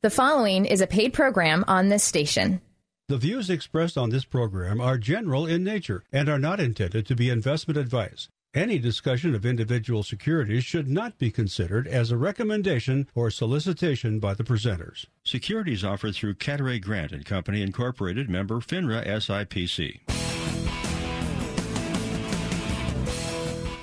[0.00, 2.60] The following is a paid program on this station.
[3.08, 7.16] The views expressed on this program are general in nature and are not intended to
[7.16, 8.28] be investment advice.
[8.54, 14.34] Any discussion of individual securities should not be considered as a recommendation or solicitation by
[14.34, 15.06] the presenters.
[15.24, 20.02] Securities offered through Cadaret Grant and Company Incorporated, member FINRA SIPC.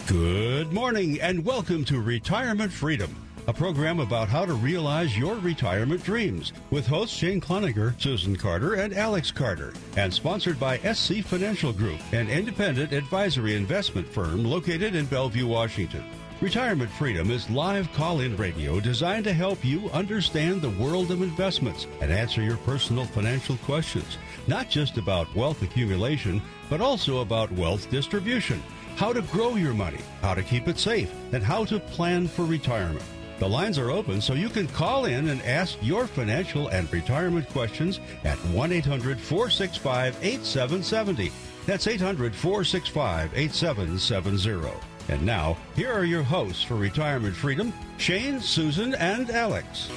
[0.08, 6.04] Good morning and welcome to Retirement Freedom a program about how to realize your retirement
[6.04, 11.72] dreams with hosts Shane Cloninger, Susan Carter, and Alex Carter, and sponsored by SC Financial
[11.72, 16.04] Group, an independent advisory investment firm located in Bellevue, Washington.
[16.42, 21.22] Retirement Freedom is live call in radio designed to help you understand the world of
[21.22, 24.18] investments and answer your personal financial questions,
[24.48, 28.62] not just about wealth accumulation, but also about wealth distribution,
[28.98, 32.44] how to grow your money, how to keep it safe, and how to plan for
[32.44, 33.06] retirement.
[33.38, 37.50] The lines are open so you can call in and ask your financial and retirement
[37.50, 41.32] questions at 1 800 465 8770.
[41.66, 44.72] That's 800 465 8770.
[45.08, 49.90] And now, here are your hosts for Retirement Freedom Shane, Susan, and Alex.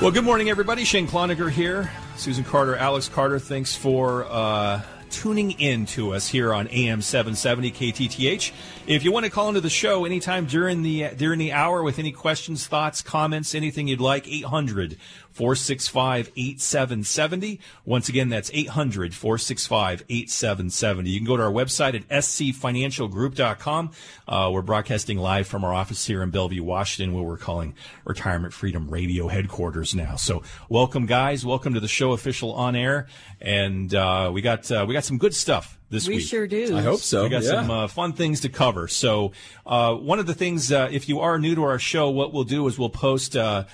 [0.00, 0.84] Well, good morning, everybody.
[0.84, 1.90] Shane Cloninger here.
[2.16, 4.26] Susan Carter, Alex Carter, thanks for.
[4.26, 8.52] Uh, tuning in to us here on AM 770 KTTH.
[8.88, 11.98] If you want to call into the show anytime during the during the hour with
[11.98, 14.96] any questions, thoughts, comments, anything you'd like, 800
[15.30, 17.60] 465 8770.
[17.84, 21.10] Once again, that's 800 465 8770.
[21.10, 23.90] You can go to our website at scfinancialgroup.com.
[24.26, 27.74] Uh, we're broadcasting live from our office here in Bellevue, Washington, where we're calling
[28.06, 30.16] Retirement Freedom Radio headquarters now.
[30.16, 31.44] So, welcome, guys.
[31.44, 33.06] Welcome to the show official on air.
[33.38, 36.20] And uh, we got uh, we got some good stuff this we week.
[36.22, 36.76] We sure do.
[36.76, 37.24] I hope so.
[37.24, 37.50] We got yeah.
[37.50, 38.88] some uh, fun things to cover.
[38.88, 39.32] So,
[39.66, 42.44] uh, one of the things, uh, if you are new to our show, what we'll
[42.44, 43.36] do is we'll post.
[43.36, 43.64] Uh,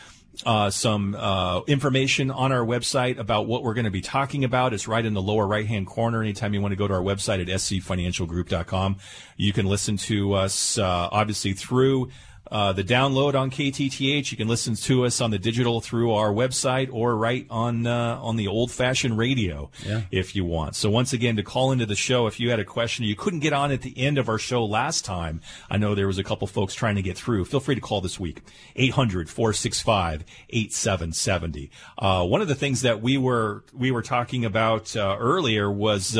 [0.44, 4.74] uh, some uh, information on our website about what we're going to be talking about.
[4.74, 6.22] It's right in the lower right hand corner.
[6.22, 8.96] Anytime you want to go to our website at scfinancialgroup.com,
[9.36, 12.10] you can listen to us uh, obviously through
[12.50, 14.30] uh, the download on KTTH.
[14.30, 18.18] You can listen to us on the digital through our website or right on uh,
[18.20, 20.02] on the old fashioned radio yeah.
[20.10, 20.76] if you want.
[20.76, 23.40] So once again, to call into the show if you had a question you couldn't
[23.40, 25.40] get on at the end of our show last time.
[25.70, 27.46] I know there was a couple folks trying to get through.
[27.46, 28.42] Feel free to call this week
[28.76, 31.70] 800-465-8770.
[31.98, 36.18] Uh, one of the things that we were we were talking about uh, earlier was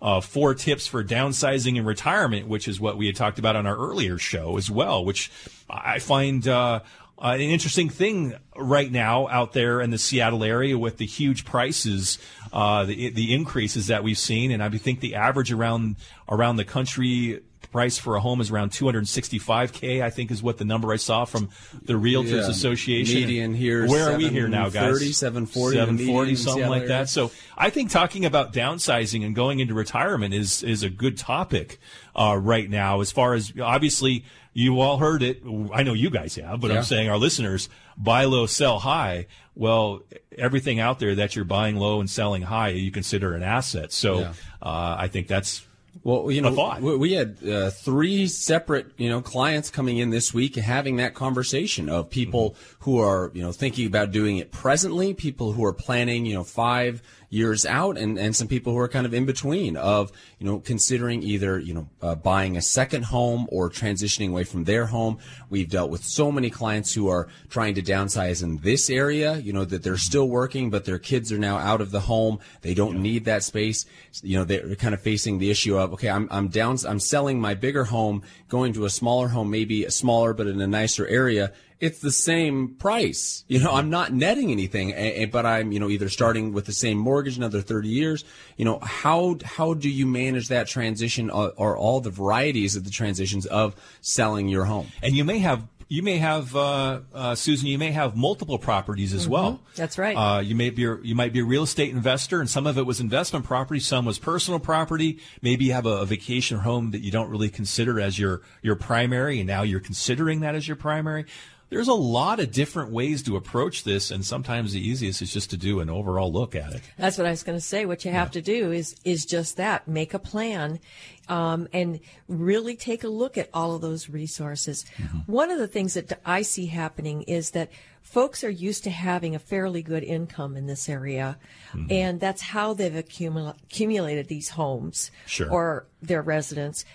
[0.00, 3.66] uh, four tips for downsizing and retirement, which is what we had talked about on
[3.66, 5.30] our earlier show as well, which
[5.68, 6.80] I find uh,
[7.20, 12.18] an interesting thing right now out there in the Seattle area with the huge prices,
[12.52, 15.96] uh, the, the increases that we've seen, and I think the average around
[16.28, 20.02] around the country price for a home is around 265k.
[20.02, 21.50] I think is what the number I saw from
[21.82, 22.48] the Realtors yeah.
[22.48, 23.14] Association.
[23.14, 23.86] Median here.
[23.86, 24.98] Where are we here now, guys?
[24.98, 27.08] 30, 740, 740, something like that.
[27.08, 31.78] So I think talking about downsizing and going into retirement is is a good topic
[32.14, 33.00] uh, right now.
[33.00, 34.24] As far as obviously
[34.58, 35.42] you all heard it.
[35.72, 36.78] I know you guys have, but yeah.
[36.78, 39.26] I'm saying our listeners buy low, sell high.
[39.54, 40.02] Well,
[40.36, 43.92] everything out there that you're buying low and selling high, you consider an asset.
[43.92, 44.32] So yeah.
[44.60, 45.64] uh, I think that's
[46.02, 50.32] well, you know, we, we had uh, three separate, you know, clients coming in this
[50.32, 52.84] week having that conversation of people mm-hmm.
[52.84, 56.44] who are, you know, thinking about doing it presently, people who are planning, you know,
[56.44, 60.46] five years out, and, and some people who are kind of in between of, you
[60.46, 64.86] know, considering either, you know, uh, buying a second home or transitioning away from their
[64.86, 65.18] home.
[65.50, 69.52] We've dealt with so many clients who are trying to downsize in this area, you
[69.52, 72.38] know, that they're still working, but their kids are now out of the home.
[72.62, 73.02] They don't yeah.
[73.02, 73.84] need that space.
[74.22, 77.40] You know, they're kind of facing the issue of, okay, I'm, I'm down, I'm selling
[77.40, 81.06] my bigger home, going to a smaller home, maybe a smaller, but in a nicer
[81.06, 83.44] area it's the same price.
[83.48, 86.98] You know, I'm not netting anything, but I'm, you know, either starting with the same
[86.98, 88.24] mortgage another 30 years.
[88.56, 92.84] You know, how how do you manage that transition or, or all the varieties of
[92.84, 94.88] the transitions of selling your home?
[95.02, 97.66] And you may have you may have uh, uh, Susan.
[97.68, 99.32] You may have multiple properties as mm-hmm.
[99.32, 99.60] well.
[99.74, 100.14] That's right.
[100.14, 102.84] Uh, you may be you might be a real estate investor, and some of it
[102.84, 105.18] was investment property, some was personal property.
[105.40, 108.76] Maybe you have a, a vacation home that you don't really consider as your your
[108.76, 111.24] primary, and now you're considering that as your primary
[111.70, 115.50] there's a lot of different ways to approach this, and sometimes the easiest is just
[115.50, 116.82] to do an overall look at it.
[116.96, 117.84] That's what I was going to say.
[117.84, 118.32] What you have yeah.
[118.32, 120.80] to do is is just that: make a plan,
[121.28, 124.86] um, and really take a look at all of those resources.
[124.96, 125.30] Mm-hmm.
[125.30, 127.70] One of the things that I see happening is that
[128.00, 131.36] folks are used to having a fairly good income in this area,
[131.72, 131.92] mm-hmm.
[131.92, 135.50] and that's how they've accumula- accumulated these homes sure.
[135.50, 136.86] or their residence.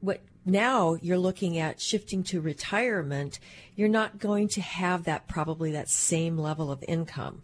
[0.00, 3.38] What now you're looking at shifting to retirement,
[3.76, 7.42] you're not going to have that probably that same level of income.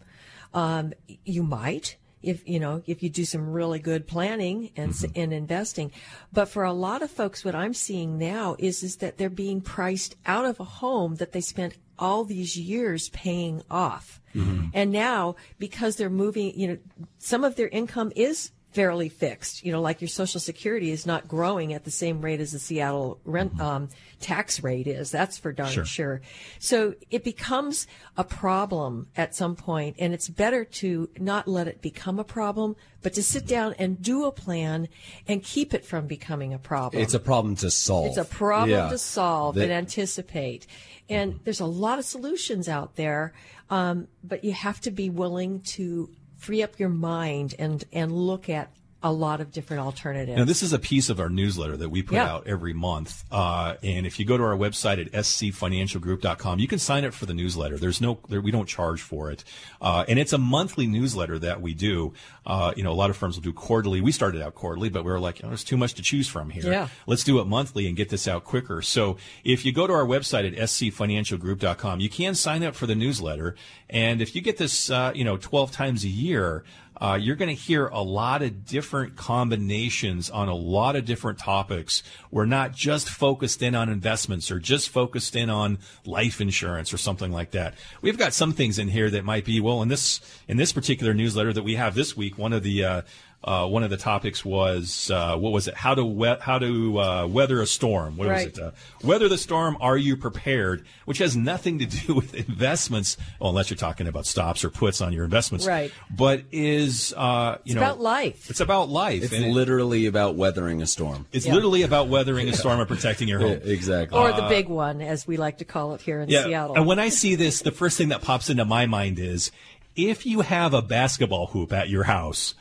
[0.53, 0.93] Um,
[1.25, 5.11] you might if you know if you do some really good planning and mm-hmm.
[5.15, 5.91] and investing
[6.31, 9.61] but for a lot of folks what i'm seeing now is is that they're being
[9.61, 14.67] priced out of a home that they spent all these years paying off mm-hmm.
[14.73, 16.77] and now because they're moving you know
[17.17, 19.65] some of their income is fairly fixed.
[19.65, 22.59] You know, like your Social Security is not growing at the same rate as the
[22.59, 23.61] Seattle rent mm-hmm.
[23.61, 23.89] um,
[24.19, 25.11] tax rate is.
[25.11, 25.85] That's for darn sure.
[25.85, 26.21] sure.
[26.59, 27.87] So it becomes
[28.17, 32.75] a problem at some point, and it's better to not let it become a problem,
[33.01, 34.87] but to sit down and do a plan
[35.27, 37.01] and keep it from becoming a problem.
[37.01, 38.07] It's a problem to solve.
[38.07, 38.89] It's a problem yeah.
[38.89, 40.65] to solve that, and anticipate.
[41.09, 41.43] And mm-hmm.
[41.43, 43.33] there's a lot of solutions out there,
[43.69, 46.09] um, but you have to be willing to
[46.41, 48.71] free up your mind and and look at
[49.03, 50.37] a lot of different alternatives.
[50.37, 52.31] Now, this is a piece of our newsletter that we put yeah.
[52.31, 53.23] out every month.
[53.31, 57.25] Uh, and if you go to our website at scfinancialgroup.com, you can sign up for
[57.25, 57.77] the newsletter.
[57.77, 59.43] There's no, there, we don't charge for it.
[59.81, 62.13] Uh, and it's a monthly newsletter that we do.
[62.45, 64.01] Uh, you know, a lot of firms will do quarterly.
[64.01, 66.49] We started out quarterly, but we were like, know, there's too much to choose from
[66.49, 66.71] here.
[66.71, 66.87] Yeah.
[67.07, 68.81] Let's do it monthly and get this out quicker.
[68.81, 72.95] So if you go to our website at scfinancialgroup.com, you can sign up for the
[72.95, 73.55] newsletter.
[73.89, 76.63] And if you get this, uh, you know, 12 times a year,
[77.01, 81.39] uh, you're going to hear a lot of different combinations on a lot of different
[81.39, 82.03] topics.
[82.29, 86.97] We're not just focused in on investments or just focused in on life insurance or
[86.97, 87.73] something like that.
[88.03, 91.15] We've got some things in here that might be well in this in this particular
[91.15, 92.37] newsletter that we have this week.
[92.37, 93.01] One of the uh,
[93.43, 95.73] uh, one of the topics was uh, what was it?
[95.73, 98.15] How to we- how to uh, weather a storm?
[98.15, 98.45] What right.
[98.45, 98.63] was it?
[98.63, 98.71] Uh,
[99.03, 99.77] weather the storm.
[99.81, 100.85] Are you prepared?
[101.05, 105.01] Which has nothing to do with investments, well, unless you're talking about stops or puts
[105.01, 105.65] on your investments.
[105.65, 105.91] Right.
[106.15, 108.49] But is uh, you it's know about life.
[108.49, 109.23] It's about life.
[109.23, 111.25] It's and literally it, about weathering a storm.
[111.31, 111.55] It's yeah.
[111.55, 113.61] literally about weathering a storm and protecting your home.
[113.63, 114.19] exactly.
[114.19, 116.43] Or the big one, as we like to call it here in yeah.
[116.43, 116.75] Seattle.
[116.75, 119.51] And when I see this, the first thing that pops into my mind is
[119.95, 122.53] if you have a basketball hoop at your house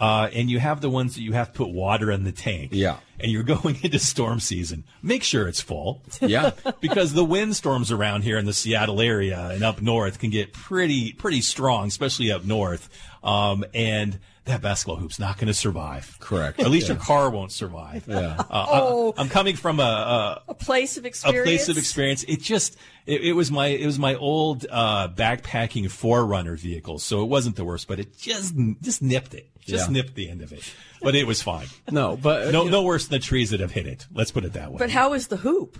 [0.00, 2.70] uh, and you have the ones that you have to put water in the tank.
[2.72, 2.96] Yeah.
[3.20, 4.84] And you're going into storm season.
[5.02, 6.02] Make sure it's full.
[6.22, 6.52] Yeah.
[6.80, 11.12] because the windstorms around here in the Seattle area and up north can get pretty,
[11.12, 12.88] pretty strong, especially up north.
[13.22, 16.16] Um, and that basketball hoop's not going to survive.
[16.18, 16.58] Correct.
[16.58, 16.94] Or at least yeah.
[16.94, 18.04] your car won't survive.
[18.06, 18.36] Yeah.
[18.38, 21.46] Uh, oh, I, am coming from a, a, a place of experience.
[21.46, 22.24] A place of experience.
[22.24, 22.76] It just
[23.06, 27.56] it, it was my it was my old uh, backpacking 4Runner vehicle, so it wasn't
[27.56, 29.92] the worst, but it just just nipped it, just yeah.
[29.92, 30.62] nipped the end of it.
[31.02, 31.66] But it was fine.
[31.90, 34.06] no, but no, no worse than the trees that have hit it.
[34.12, 34.78] Let's put it that way.
[34.78, 35.78] But how was the hoop?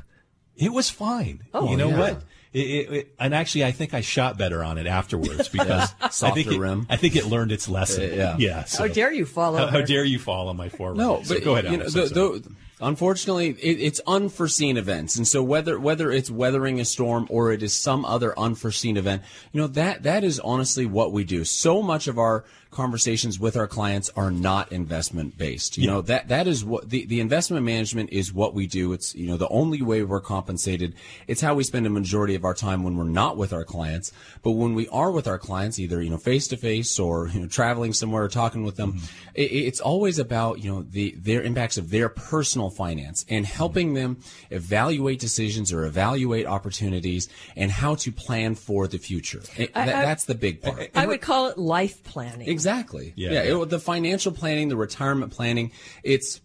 [0.56, 1.44] It was fine.
[1.54, 1.98] Oh, you know yeah.
[1.98, 2.22] what?
[2.52, 6.30] It, it, it, and actually, I think I shot better on it afterwards because I
[6.32, 6.86] think it, rim.
[6.90, 8.10] I think it learned its lesson.
[8.10, 8.36] Uh, yeah.
[8.38, 8.86] yeah so.
[8.86, 9.58] How dare you follow?
[9.58, 10.96] How, how, dare you fall on my 4Runner?
[10.96, 11.70] No, so but go ahead.
[11.70, 16.84] You know, the, the, unfortunately, it's unforeseen events, and so whether whether it's weathering a
[16.84, 21.12] storm or it is some other unforeseen event, you know that that is honestly what
[21.12, 21.44] we do.
[21.44, 25.76] So much of our conversations with our clients are not investment based.
[25.76, 25.90] You yeah.
[25.90, 28.92] know, that, that is what the, the investment management is what we do.
[28.92, 30.94] It's, you know, the only way we're compensated.
[31.26, 34.12] It's how we spend a majority of our time when we're not with our clients.
[34.42, 37.40] But when we are with our clients, either, you know, face to face or, you
[37.40, 39.30] know, traveling somewhere or talking with them, mm-hmm.
[39.34, 43.94] it, it's always about, you know, the, their impacts of their personal finance and helping
[43.94, 44.18] them
[44.50, 49.42] evaluate decisions or evaluate opportunities and how to plan for the future.
[49.56, 50.90] It, I, that, that's the big part.
[50.94, 52.48] I, I would call it life planning.
[52.48, 52.59] Exactly.
[53.16, 53.30] Yeah.
[53.30, 53.62] yeah, yeah.
[53.62, 56.40] It, the financial planning, the retirement planning, it's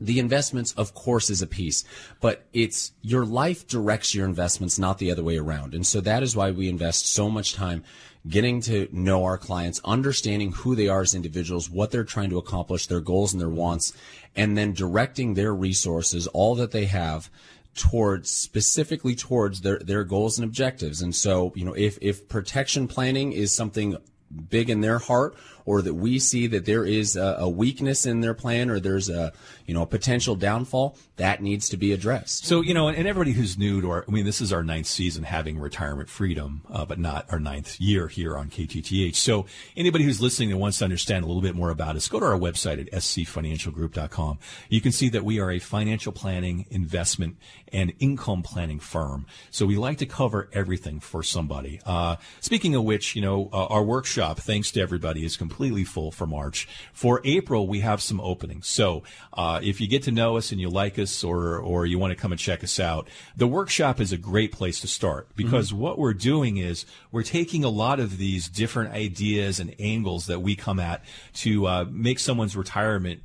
[0.00, 1.84] the investments, of course, is a piece,
[2.20, 5.74] but it's your life directs your investments, not the other way around.
[5.74, 7.84] And so that is why we invest so much time
[8.26, 12.38] getting to know our clients, understanding who they are as individuals, what they're trying to
[12.38, 13.92] accomplish, their goals and their wants,
[14.34, 17.30] and then directing their resources, all that they have
[17.74, 21.00] towards specifically towards their, their goals and objectives.
[21.00, 23.96] And so, you know, if, if protection planning is something
[24.30, 25.34] big in their heart
[25.70, 29.08] or that we see that there is a, a, weakness in their plan or there's
[29.08, 29.32] a
[29.66, 32.44] you know a potential downfall that needs to be addressed.
[32.44, 34.86] So you know and everybody who's new to our i mean this is our ninth
[34.86, 39.46] season having retirement freedom uh, but not our ninth year here on ktth so
[39.76, 42.26] anybody who's listening and wants to understand a little bit more about us go to
[42.26, 47.36] our website at scfinancialgroup.com you can see that we are a financial planning investment
[47.72, 49.26] and income planning firm.
[49.50, 51.80] So we like to cover everything for somebody.
[51.84, 56.10] Uh, speaking of which you know uh, our workshop thanks to everybody is completely full
[56.10, 56.66] for March.
[56.94, 58.66] For April, we have some openings.
[58.66, 59.02] So
[59.34, 62.12] uh, if you get to know us and you like us or, or you want
[62.12, 65.68] to come and check us out, the workshop is a great place to start because
[65.68, 65.80] mm-hmm.
[65.80, 70.40] what we're doing is we're taking a lot of these different ideas and angles that
[70.40, 73.20] we come at to uh, make someone's retirement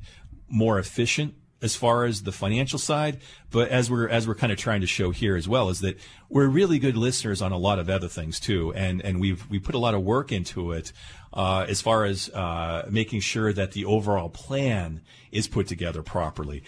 [0.50, 3.18] more efficient as far as the financial side,
[3.50, 5.98] but as we're as we're kind of trying to show here as well is that
[6.28, 9.58] we're really good listeners on a lot of other things too, and and we've we
[9.58, 10.92] put a lot of work into it
[11.32, 15.00] uh, as far as uh, making sure that the overall plan
[15.32, 16.62] is put together properly.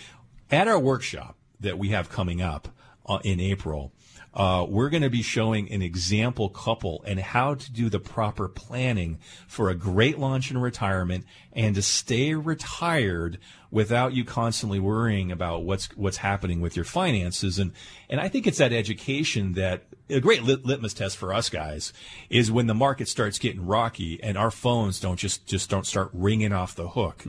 [0.50, 2.68] At our workshop that we have coming up
[3.06, 3.92] uh, in April,
[4.34, 8.48] uh, we're going to be showing an example couple and how to do the proper
[8.48, 13.38] planning for a great launch in retirement and to stay retired
[13.70, 17.72] without you constantly worrying about what's what's happening with your finances and
[18.08, 21.92] and I think it's that education that a great lit- litmus test for us guys
[22.30, 26.10] is when the market starts getting rocky and our phones don't just just don't start
[26.12, 27.22] ringing off the hook.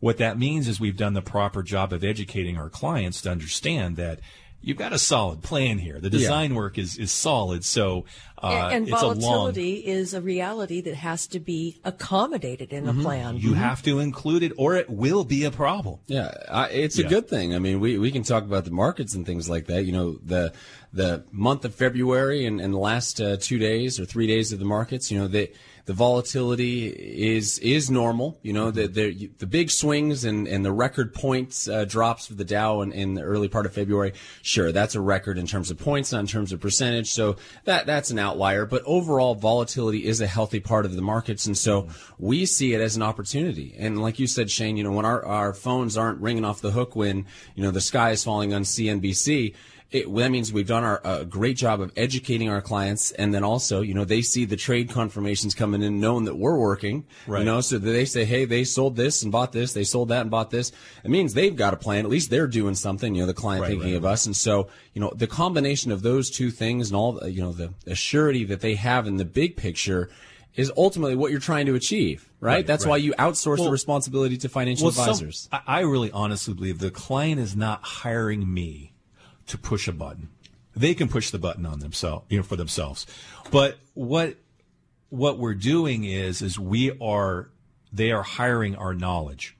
[0.00, 3.96] What that means is we've done the proper job of educating our clients to understand
[3.96, 4.20] that
[4.64, 6.00] you've got a solid plan here.
[6.00, 8.04] The design work is is solid, so
[8.42, 9.20] uh, and it's a long.
[9.20, 13.36] volatility is a reality that has to be accommodated in a plan.
[13.36, 16.00] You have to include it, or it will be a problem.
[16.06, 17.54] Yeah, I, it's a good thing.
[17.54, 19.84] I mean, we, we can talk about the markets and things like that.
[19.84, 20.52] You know, the
[20.92, 24.58] the month of February and, and the last uh, two days or three days of
[24.58, 25.10] the markets.
[25.10, 25.52] You know, the
[25.86, 28.38] the volatility is is normal.
[28.42, 32.34] You know, the the, the big swings and, and the record points uh, drops for
[32.34, 34.14] the Dow in, in the early part of February.
[34.40, 37.10] Sure, that's a record in terms of points, not in terms of percentage.
[37.10, 38.64] So that that's an outlier.
[38.64, 41.88] But overall, volatility is a healthy part of the markets, and so
[42.18, 43.74] we see it as an opportunity.
[43.78, 46.70] And like you said, Shane, you know, when our, our phones aren't ringing off the
[46.70, 49.54] hook when you know the sky is falling on CNBC.
[49.90, 53.44] It, that means we've done our a great job of educating our clients, and then
[53.44, 57.04] also, you know, they see the trade confirmations coming in, knowing that we're working.
[57.28, 57.40] Right.
[57.40, 60.08] You know, so that they say, hey, they sold this and bought this, they sold
[60.08, 60.72] that and bought this.
[61.04, 62.04] It means they've got a plan.
[62.04, 63.14] At least they're doing something.
[63.14, 65.92] You know, the client Right, thinking right, of us, and so you know, the combination
[65.92, 69.06] of those two things and all, the- you know, the, the surety that they have
[69.06, 70.10] in the big picture
[70.56, 72.54] is ultimately what you're trying to achieve, right?
[72.54, 72.90] Right, That's right.
[72.90, 75.48] why you outsource the responsibility to financial some- advisors.
[75.52, 78.93] I really honestly believe the client is not hiring me
[79.46, 80.28] to push a button.
[80.76, 83.06] They can push the button on themselves, you know, for themselves.
[83.50, 84.36] But what
[85.08, 87.50] what we're doing is is we are
[87.92, 89.56] they are hiring our knowledge.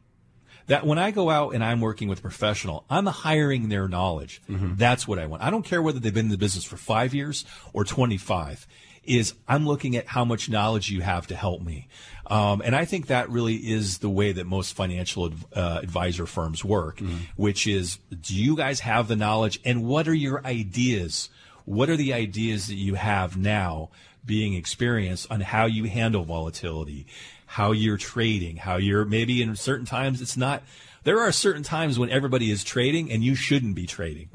[0.67, 4.41] That when I go out and I'm working with a professional, I'm hiring their knowledge.
[4.49, 4.77] Mm-hmm.
[4.77, 5.43] That's what I want.
[5.43, 8.67] I don't care whether they've been in the business for five years or 25.
[9.07, 11.89] Is I'm looking at how much knowledge you have to help me,
[12.27, 16.27] um, and I think that really is the way that most financial adv- uh, advisor
[16.27, 17.01] firms work.
[17.37, 21.29] Which is, do you guys have the knowledge, and what are your ideas?
[21.65, 23.91] What are the ideas that you have now
[24.25, 27.07] being experienced on how you handle volatility,
[27.47, 30.63] how you're trading, how you're maybe in certain times it's not.
[31.05, 34.29] There are certain times when everybody is trading and you shouldn't be trading.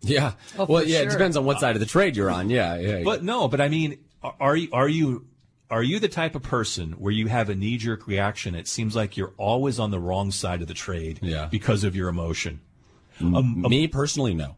[0.00, 0.32] Yeah.
[0.58, 2.50] Oh, well, for yeah, it depends on what side of the trade you're on.
[2.50, 3.02] Yeah, yeah.
[3.04, 5.26] But no, but I mean, are you are you
[5.70, 8.54] are you the type of person where you have a knee jerk reaction?
[8.54, 11.48] It seems like you're always on the wrong side of the trade Yeah.
[11.50, 12.60] because of your emotion.
[13.20, 14.56] Um, me personally, no.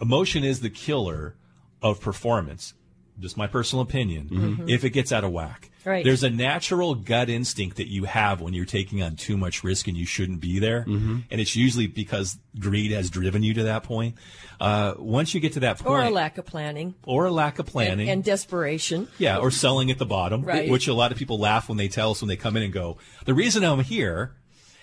[0.00, 1.34] Emotion is the killer
[1.82, 2.74] of performance.
[3.18, 4.28] Just my personal opinion.
[4.28, 4.68] Mm-hmm.
[4.68, 6.04] If it gets out of whack, Right.
[6.04, 9.86] there's a natural gut instinct that you have when you're taking on too much risk
[9.88, 13.82] and you shouldn't be there, and it's usually because greed has driven you to that
[13.82, 14.14] point.
[14.60, 17.58] Uh, once you get to that point, Or a lack of planning or a lack
[17.58, 19.08] of planning, and, and desperation.
[19.18, 20.70] yeah, or selling at the bottom, Right.
[20.70, 22.72] which a lot of people laugh when they tell us when they come in and
[22.72, 24.36] go, the reason I'm here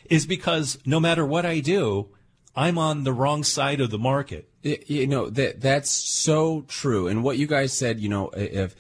[0.10, 2.10] is because no matter what I do,
[2.55, 4.50] I'm on the wrong side of the market.
[4.63, 7.08] Y- You know that that's so true.
[7.08, 8.75] And what you guys said, you know, if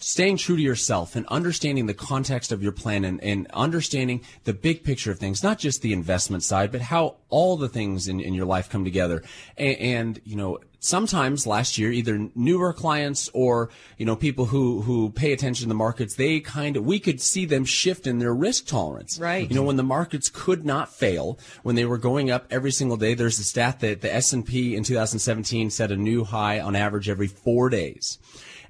[0.00, 4.52] staying true to yourself and understanding the context of your plan and, and understanding the
[4.52, 8.18] big picture of things, not just the investment side, but how all the things in,
[8.18, 9.22] in your life come together.
[9.56, 14.80] And, and, you know, sometimes last year, either newer clients or, you know, people who,
[14.80, 18.18] who pay attention to the markets, they kind of, we could see them shift in
[18.18, 19.18] their risk tolerance.
[19.18, 19.48] Right.
[19.48, 22.96] You know, when the markets could not fail, when they were going up every single
[22.96, 27.08] day, there's a stat that the S&P in 2017 set a new high on average
[27.08, 28.18] every four days.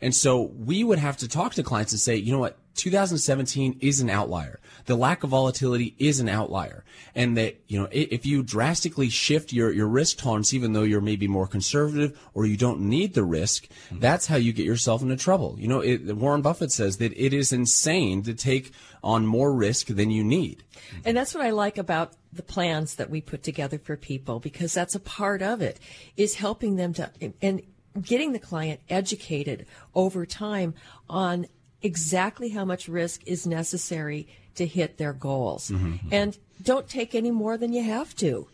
[0.03, 3.79] And so we would have to talk to clients and say, you know what, 2017
[3.81, 4.59] is an outlier.
[4.87, 6.85] The lack of volatility is an outlier.
[7.15, 11.01] And that, you know, if you drastically shift your, your risk tolerance, even though you're
[11.01, 13.99] maybe more conservative or you don't need the risk, mm-hmm.
[13.99, 15.57] that's how you get yourself into trouble.
[15.59, 19.89] You know, it, Warren Buffett says that it is insane to take on more risk
[19.89, 20.63] than you need.
[20.73, 21.01] Mm-hmm.
[21.05, 24.73] And that's what I like about the plans that we put together for people because
[24.73, 25.81] that's a part of it
[26.17, 27.11] is helping them to
[27.43, 27.61] and
[28.01, 30.75] getting the client educated over time
[31.09, 31.47] on
[31.83, 35.71] exactly how much risk is necessary to hit their goals.
[36.11, 38.47] And don't take any more than you have to.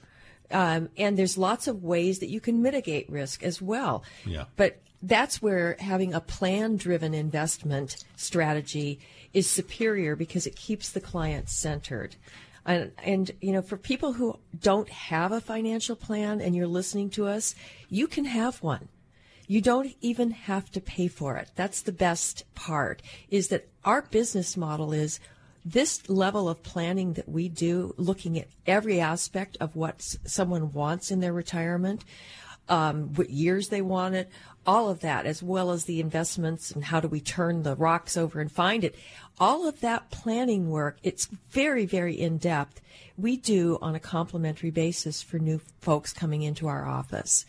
[0.50, 4.04] Um, and there's lots of ways that you can mitigate risk as well.
[4.24, 4.44] Yeah.
[4.56, 9.00] But that's where having a plan driven investment strategy
[9.32, 12.16] is superior because it keeps the client centered.
[12.64, 17.10] And, and, you know, for people who don't have a financial plan and you're listening
[17.10, 17.54] to us,
[17.88, 18.88] you can have one.
[19.46, 21.50] You don't even have to pay for it.
[21.54, 25.20] That's the best part is that our business model is
[25.64, 31.10] this level of planning that we do, looking at every aspect of what someone wants
[31.10, 32.04] in their retirement,
[32.68, 34.30] um, what years they want it,
[34.66, 38.16] all of that, as well as the investments and how do we turn the rocks
[38.16, 38.96] over and find it.
[39.38, 42.80] All of that planning work, it's very, very in depth.
[43.16, 47.46] We do on a complimentary basis for new folks coming into our office.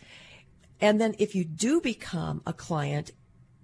[0.80, 3.12] And then if you do become a client,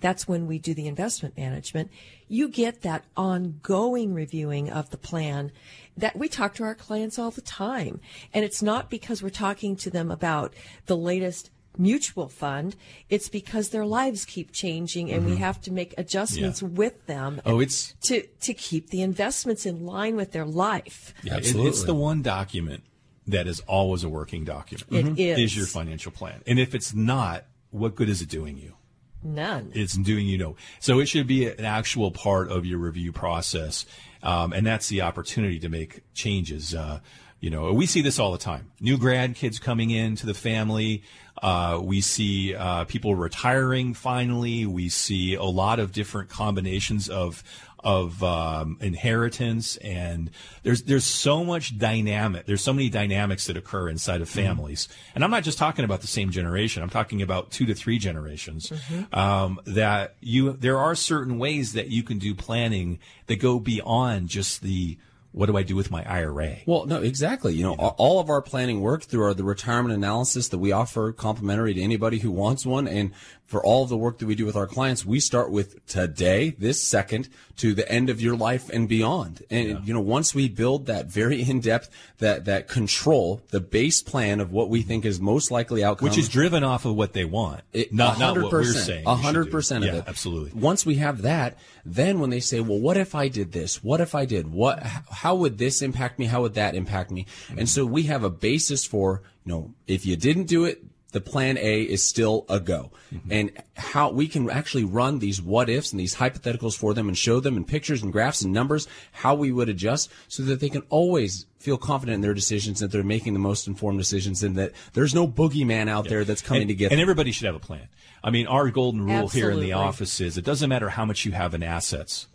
[0.00, 1.90] that's when we do the investment management.
[2.28, 5.52] You get that ongoing reviewing of the plan
[5.96, 8.00] that we talk to our clients all the time.
[8.32, 10.52] And it's not because we're talking to them about
[10.86, 12.76] the latest mutual fund.
[13.08, 15.40] It's because their lives keep changing and we mm-hmm.
[15.40, 16.68] have to make adjustments Yeah.
[16.68, 17.40] with them.
[17.46, 21.14] Oh, it's- to, to keep the investments in line with their life.
[21.22, 21.70] Yeah, it- Absolutely.
[21.70, 22.84] it's the one document
[23.26, 25.18] that is always a working document.
[25.18, 25.38] It is.
[25.38, 26.42] Is your financial plan.
[26.46, 28.74] And if it's not, what good is it doing you?
[29.22, 29.72] None.
[29.74, 30.56] It's doing you no.
[30.80, 33.86] So it should be an actual part of your review process,
[34.22, 36.74] um, and that's the opportunity to make changes.
[36.74, 37.00] Uh,
[37.40, 38.70] you know, we see this all the time.
[38.80, 41.02] New grad kids coming into the family.
[41.42, 44.66] Uh, we see uh, people retiring finally.
[44.66, 47.42] We see a lot of different combinations of
[47.84, 50.30] of um, inheritance, and
[50.62, 52.46] there's there's so much dynamic.
[52.46, 56.00] There's so many dynamics that occur inside of families, and I'm not just talking about
[56.00, 56.82] the same generation.
[56.82, 58.72] I'm talking about two to three generations.
[59.12, 64.28] Um, that you there are certain ways that you can do planning that go beyond
[64.28, 64.96] just the
[65.34, 66.58] what do I do with my IRA?
[66.64, 67.54] Well, no, exactly.
[67.54, 71.12] You know, all of our planning work through our, the retirement analysis that we offer
[71.12, 72.86] complimentary to anybody who wants one.
[72.86, 73.10] And
[73.46, 76.82] for all the work that we do with our clients, we start with today, this
[76.82, 79.44] second, to the end of your life and beyond.
[79.50, 84.40] And, you know, once we build that very in-depth, that, that control, the base plan
[84.40, 86.08] of what we think is most likely outcome.
[86.08, 89.04] Which is driven off of what they want, It- not, not what we're 100%, saying.
[89.06, 90.04] A hundred percent of Yeah, it.
[90.08, 90.58] absolutely.
[90.58, 93.84] Once we have that, then when they say, "Well, what if I did this?
[93.84, 94.50] What if I did?
[94.50, 94.82] What?
[94.82, 96.24] How would this impact me?
[96.26, 97.26] How would that impact me?"
[97.56, 100.82] And so we have a basis for, you know, if you didn't do it,
[101.14, 102.90] the plan A is still a go.
[103.30, 107.16] And how we can actually run these what ifs and these hypotheticals for them and
[107.16, 110.68] show them in pictures and graphs and numbers how we would adjust so that they
[110.68, 114.56] can always feel confident in their decisions that they're making the most informed decisions and
[114.56, 116.94] that there's no boogeyman out there that's coming and, to get them.
[116.94, 117.04] and them.
[117.04, 117.86] everybody should have a plan.
[118.24, 121.24] I mean, our golden rule here in the office is it doesn't matter how much
[121.24, 122.26] you have in assets.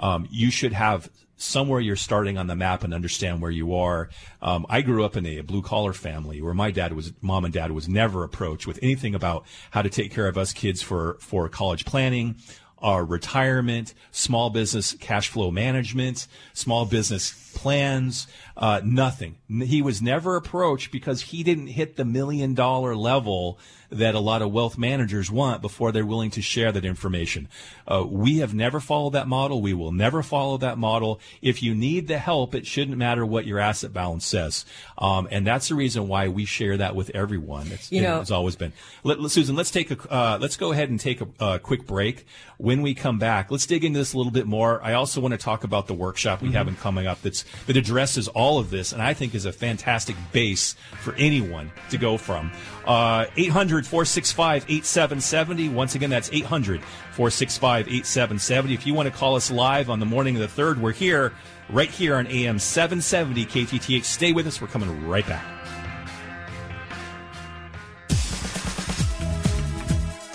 [0.00, 4.08] Um, you should have somewhere you're starting on the map and understand where you are.
[4.40, 7.52] Um, I grew up in a blue collar family where my dad was, mom and
[7.52, 11.16] dad was never approached with anything about how to take care of us kids for,
[11.20, 12.36] for college planning,
[12.78, 19.36] our retirement, small business cash flow management, small business plans, uh, nothing.
[19.48, 23.58] He was never approached because he didn't hit the million dollar level
[23.98, 27.48] that a lot of wealth managers want before they're willing to share that information.
[27.86, 29.60] Uh, we have never followed that model.
[29.62, 31.20] We will never follow that model.
[31.42, 34.64] If you need the help, it shouldn't matter what your asset balance says.
[34.98, 37.68] Um, and that's the reason why we share that with everyone.
[37.72, 38.72] It's, You know- it's always been.
[39.02, 41.86] Let, let- Susan, let's take a uh, let's go ahead and take a, a quick
[41.86, 42.26] break.
[42.64, 44.82] When we come back, let's dig into this a little bit more.
[44.82, 47.76] I also want to talk about the workshop we have in coming up that's that
[47.76, 52.16] addresses all of this, and I think is a fantastic base for anyone to go
[52.16, 52.50] from.
[52.86, 55.68] Uh, 800 465 8770.
[55.68, 58.72] Once again, that's 800 465 8770.
[58.72, 61.34] If you want to call us live on the morning of the 3rd, we're here
[61.68, 64.04] right here on AM 770 KTTH.
[64.04, 64.62] Stay with us.
[64.62, 65.44] We're coming right back.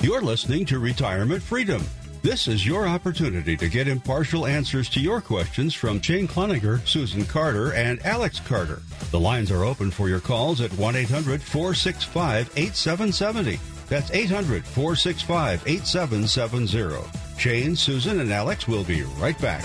[0.02, 1.84] You're listening to Retirement Freedom.
[2.21, 7.23] This is your opportunity to get impartial answers to your questions from Shane Cloninger, Susan
[7.23, 8.82] Carter, and Alex Carter.
[9.12, 13.58] The lines are open for your calls at 1 800 465 8770.
[13.88, 17.39] That's 800 465 8770.
[17.39, 19.63] Shane, Susan, and Alex will be right back.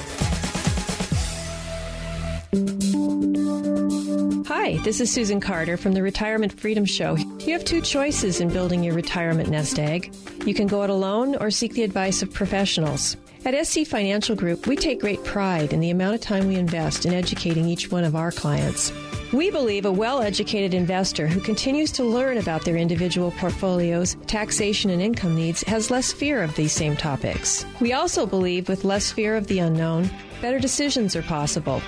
[4.74, 7.14] Hi, this is Susan Carter from the Retirement Freedom Show.
[7.14, 10.12] You have two choices in building your retirement nest egg.
[10.44, 13.16] You can go it alone or seek the advice of professionals.
[13.44, 17.06] At SC Financial Group, we take great pride in the amount of time we invest
[17.06, 18.90] in educating each one of our clients.
[19.34, 24.90] We believe a well educated investor who continues to learn about their individual portfolios, taxation,
[24.90, 27.66] and income needs has less fear of these same topics.
[27.80, 30.08] We also believe with less fear of the unknown,
[30.40, 31.82] better decisions are possible.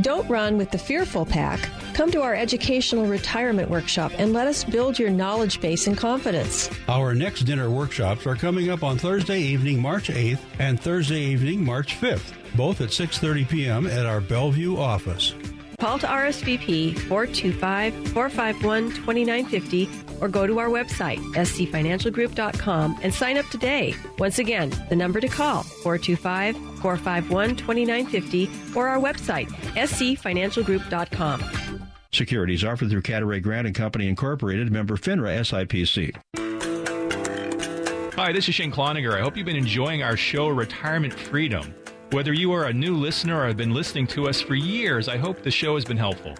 [0.00, 1.68] Don't run with the fearful pack.
[1.94, 6.70] Come to our educational retirement workshop and let us build your knowledge base and confidence.
[6.86, 11.64] Our next dinner workshops are coming up on Thursday evening, March 8th, and Thursday evening,
[11.64, 13.86] March 5th, both at 6:30 p.m.
[13.88, 15.34] at our Bellevue office.
[15.82, 19.88] Call to RSVP 425 451 2950
[20.20, 23.92] or go to our website, scfinancialgroup.com, and sign up today.
[24.16, 31.42] Once again, the number to call 425 451 2950 or our website, scfinancialgroup.com.
[32.12, 36.14] Securities offered through Cadaret Grant and Company Incorporated, member FINRA SIPC.
[38.14, 39.18] Hi, this is Shane Cloninger.
[39.18, 41.74] I hope you've been enjoying our show, Retirement Freedom.
[42.12, 45.16] Whether you are a new listener or have been listening to us for years, I
[45.16, 46.34] hope the show has been helpful.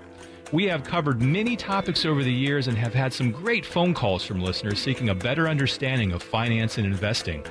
[0.52, 4.22] We have covered many topics over the years and have had some great phone calls
[4.22, 7.42] from listeners seeking a better understanding of finance and investing.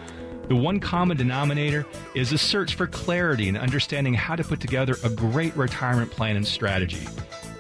[0.50, 4.98] The one common denominator is a search for clarity and understanding how to put together
[5.04, 7.08] a great retirement plan and strategy.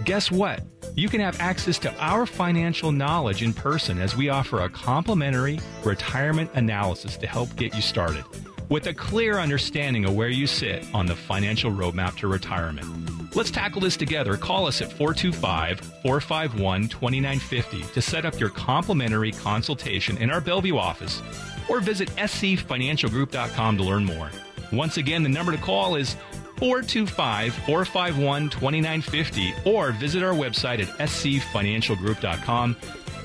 [0.05, 0.61] Guess what?
[0.95, 5.59] You can have access to our financial knowledge in person as we offer a complimentary
[5.83, 8.25] retirement analysis to help get you started
[8.71, 12.87] with a clear understanding of where you sit on the financial roadmap to retirement.
[13.35, 14.37] Let's tackle this together.
[14.37, 20.77] Call us at 425 451 2950 to set up your complimentary consultation in our Bellevue
[20.77, 21.21] office
[21.69, 24.31] or visit scfinancialgroup.com to learn more.
[24.71, 26.15] Once again, the number to call is
[26.55, 32.75] 425 451 2950 or visit our website at scfinancialgroup.com.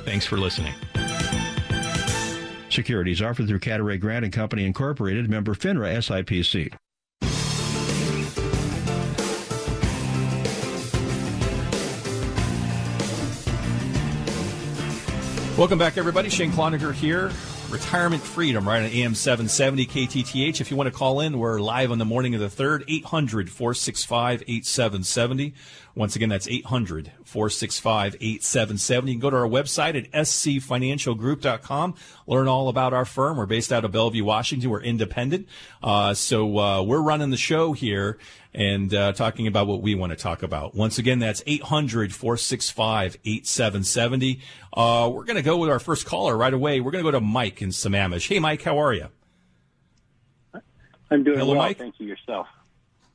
[0.04, 0.74] Thanks for listening.
[2.77, 6.75] Securities offered through Cadaret Grant and Company Incorporated, member FINRA SIPC.
[15.57, 16.29] Welcome back, everybody.
[16.29, 17.33] Shane Cloninger here.
[17.70, 20.61] Retirement Freedom, right on AM 770 KTTH.
[20.61, 23.50] If you want to call in, we're live on the morning of the 3rd, 800
[23.50, 25.52] 465 8770.
[25.96, 29.11] Once again, that's 800 465 8770.
[29.11, 31.94] You can go to our website at scfinancialgroup.com,
[32.29, 33.37] learn all about our firm.
[33.37, 34.70] We're based out of Bellevue, Washington.
[34.70, 35.48] We're independent.
[35.83, 38.18] Uh, so uh, we're running the show here
[38.57, 40.75] and uh, talking about what we want to talk about.
[40.75, 44.40] Once again, that's 800 465 8770.
[44.73, 46.81] Uh, we're going to go with our first caller right away.
[46.81, 48.27] We're going to go to Mike in Sammamish.
[48.29, 49.09] Hey, Mike, how are you?
[51.11, 51.62] I'm doing Hello, well.
[51.62, 51.79] Mike?
[51.79, 52.49] Thank you yourself.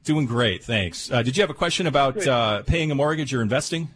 [0.03, 1.11] Doing great, thanks.
[1.11, 3.89] Uh, did you have a question about uh, paying a mortgage or investing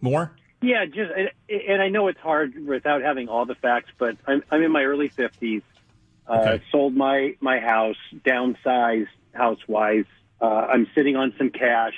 [0.00, 0.32] more?
[0.60, 1.12] Yeah, just
[1.48, 4.82] and I know it's hard without having all the facts, but I'm I'm in my
[4.82, 5.62] early fifties.
[6.26, 6.64] Uh, Okay.
[6.72, 10.06] Sold my my house, downsized house wise.
[10.40, 11.94] Uh, I'm sitting on some cash.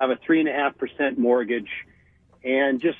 [0.00, 1.70] I have a three and a half percent mortgage,
[2.44, 2.98] and just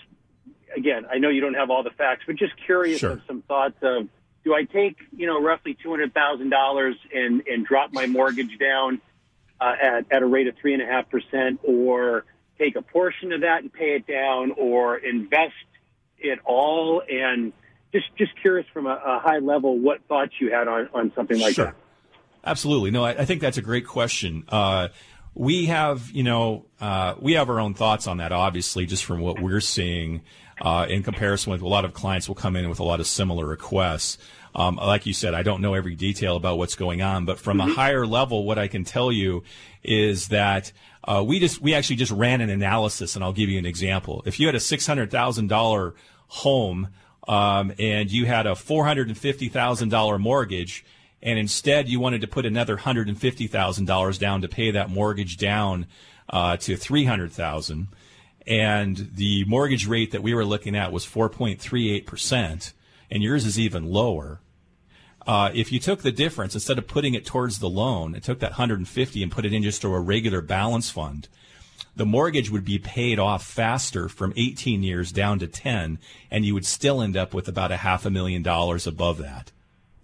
[0.76, 3.12] again, I know you don't have all the facts, but just curious Sure.
[3.12, 4.08] of some thoughts of
[4.44, 8.58] do I take you know roughly two hundred thousand dollars and and drop my mortgage
[8.58, 9.00] down
[9.60, 12.24] uh, at at a rate of three and a half percent, or
[12.58, 15.52] take a portion of that and pay it down, or invest
[16.18, 17.52] it all and
[17.92, 21.38] just just curious from a, a high level what thoughts you had on on something
[21.38, 21.66] like Sure.
[21.66, 21.74] that.
[22.44, 22.90] Absolutely.
[22.90, 24.44] No, I, I think that's a great question.
[24.48, 24.88] Uh,
[25.34, 29.20] we have, you know, uh, we have our own thoughts on that, obviously, just from
[29.20, 30.22] what we're seeing
[30.60, 33.06] uh, in comparison with a lot of clients will come in with a lot of
[33.06, 34.18] similar requests.
[34.54, 37.60] Um, like you said, I don't know every detail about what's going on, but from
[37.60, 39.44] a higher level, what I can tell you
[39.84, 40.72] is that
[41.04, 44.22] uh, we just we actually just ran an analysis, and I'll give you an example.
[44.26, 45.94] If you had a six hundred thousand dollar
[46.26, 46.88] home
[47.28, 50.84] um, and you had a four hundred and fifty thousand dollar mortgage,
[51.22, 54.70] and instead you wanted to put another hundred and fifty thousand dollars down to pay
[54.70, 55.86] that mortgage down
[56.28, 57.88] uh, to three hundred thousand,
[58.46, 62.72] and the mortgage rate that we were looking at was four point three eight percent,
[63.10, 64.40] and yours is even lower.
[65.26, 68.38] Uh, if you took the difference instead of putting it towards the loan, and took
[68.40, 71.28] that 150 and put it in just to a regular balance fund,
[71.94, 75.98] the mortgage would be paid off faster from 18 years down to 10,
[76.30, 79.52] and you would still end up with about a half a million dollars above that.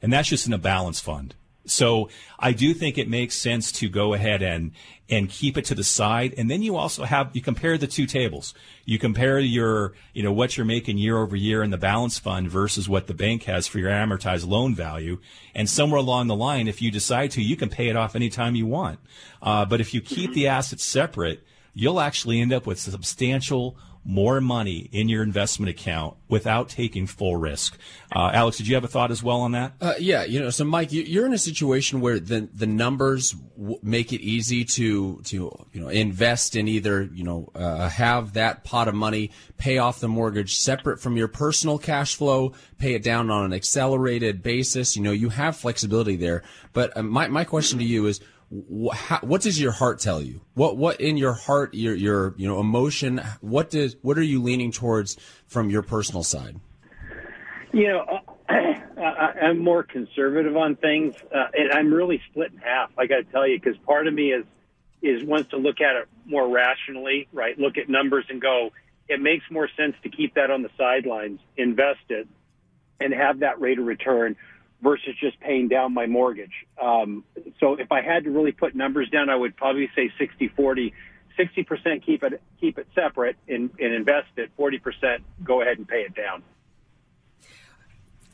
[0.03, 1.35] And that's just in a balance fund.
[1.67, 4.73] So I do think it makes sense to go ahead and
[5.09, 6.35] and keep it to the side.
[6.37, 8.55] And then you also have you compare the two tables.
[8.85, 12.49] You compare your you know what you're making year over year in the balance fund
[12.49, 15.19] versus what the bank has for your amortized loan value.
[15.55, 18.55] And somewhere along the line, if you decide to, you can pay it off anytime
[18.55, 19.01] you want.
[19.43, 23.77] Uh, but if you keep the assets separate, you'll actually end up with substantial
[24.09, 27.77] more money in your investment account without taking full risk.
[28.15, 29.73] Uh, Alex, did you have a thought as well on that?
[29.81, 33.33] Uh, yeah, you know, so Mike, you- you're in a situation where the the numbers
[33.59, 38.35] w- make it easy to to you know invest in either you know uh, have
[38.35, 42.95] that pot of money, pay off the mortgage separate from your personal cash flow, pay
[42.95, 44.95] it down on an accelerated basis.
[44.97, 46.45] You know, you have flexibility there.
[46.73, 48.21] But uh, my my question to you is.
[48.51, 50.41] Wh- how, what does your heart tell you?
[50.55, 53.21] What what in your heart, your your you know emotion?
[53.41, 56.61] What does what are you leaning towards from your personal side?
[57.73, 62.91] You know, I, I'm more conservative on things, uh, and I'm really split in half.
[62.97, 64.45] I got to tell you, because part of me is
[65.03, 67.59] is wants to look at it more rationally, right?
[67.59, 68.71] Look at numbers and go,
[69.09, 72.27] it makes more sense to keep that on the sidelines, invest it,
[72.99, 74.37] and have that rate of return
[74.87, 76.53] versus just paying down my mortgage.
[76.81, 77.25] Um,
[77.59, 80.95] so if I had to really put numbers down, I would probably say 60 40.
[81.37, 84.51] 60% keep it keep it separate and, and invest it.
[84.57, 86.43] 40% go ahead and pay it down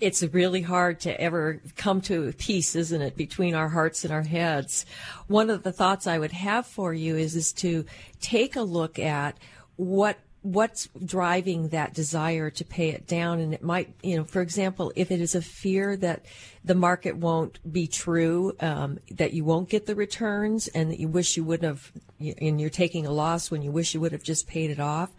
[0.00, 4.24] it's really hard to ever come to peace, isn't it, between our hearts and our
[4.24, 4.84] heads.
[5.28, 7.84] One of the thoughts I would have for you is is to
[8.20, 9.38] take a look at
[9.76, 14.42] what what's driving that desire to pay it down and it might you know for
[14.42, 16.24] example if it is a fear that
[16.64, 21.06] the market won't be true um, that you won't get the returns and that you
[21.06, 21.92] wish you wouldn't have
[22.40, 25.12] and you're taking a loss when you wish you would have just paid it off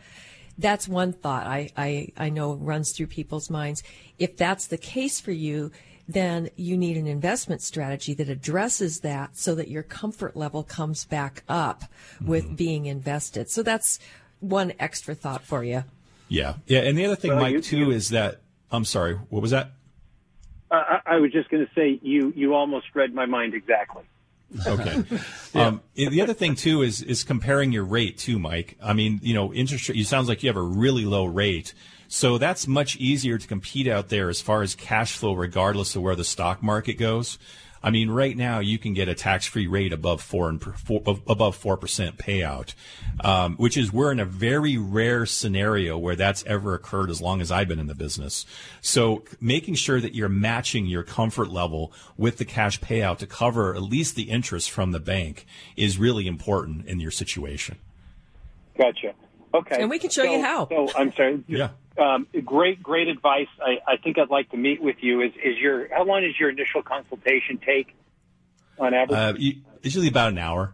[0.57, 3.83] that's one thought I, I, I know runs through people's minds.
[4.19, 5.71] If that's the case for you,
[6.07, 11.05] then you need an investment strategy that addresses that so that your comfort level comes
[11.05, 11.86] back up
[12.23, 12.55] with mm-hmm.
[12.55, 13.49] being invested.
[13.49, 13.99] So that's
[14.43, 15.84] one extra thought for you.
[16.27, 16.56] Yeah.
[16.67, 16.79] Yeah.
[16.82, 19.51] And the other thing, well, Mike, you, too, you, is that I'm sorry, what was
[19.51, 19.71] that?
[20.69, 24.03] Uh, I was just going to say you you almost read my mind exactly.
[24.65, 25.03] Okay.
[25.53, 25.67] yeah.
[25.67, 28.77] um, the other thing too is is comparing your rate too, Mike.
[28.82, 29.97] I mean, you know, interest rate.
[29.97, 31.73] You sounds like you have a really low rate,
[32.08, 36.01] so that's much easier to compete out there as far as cash flow, regardless of
[36.01, 37.38] where the stock market goes.
[37.84, 41.56] I mean, right now you can get a tax-free rate above four and four, above
[41.56, 42.74] four percent payout,
[43.24, 47.41] um, which is we're in a very rare scenario where that's ever occurred as long
[47.41, 48.46] as I've been in the business.
[48.82, 53.76] So making sure that you're matching your comfort level with the cash payout to cover
[53.76, 57.78] at least the interest from the bank is really important in your situation.
[58.78, 59.13] Gotcha.
[59.54, 59.82] Okay.
[59.82, 60.67] And we can show so, you how.
[60.67, 61.43] So I'm sorry.
[61.48, 61.69] Yeah.
[61.97, 63.47] Um, great, great advice.
[63.62, 65.21] I, I think I'd like to meet with you.
[65.21, 67.95] Is, is your how long does your initial consultation take
[68.79, 69.17] on average?
[69.17, 70.73] Uh, usually about an hour.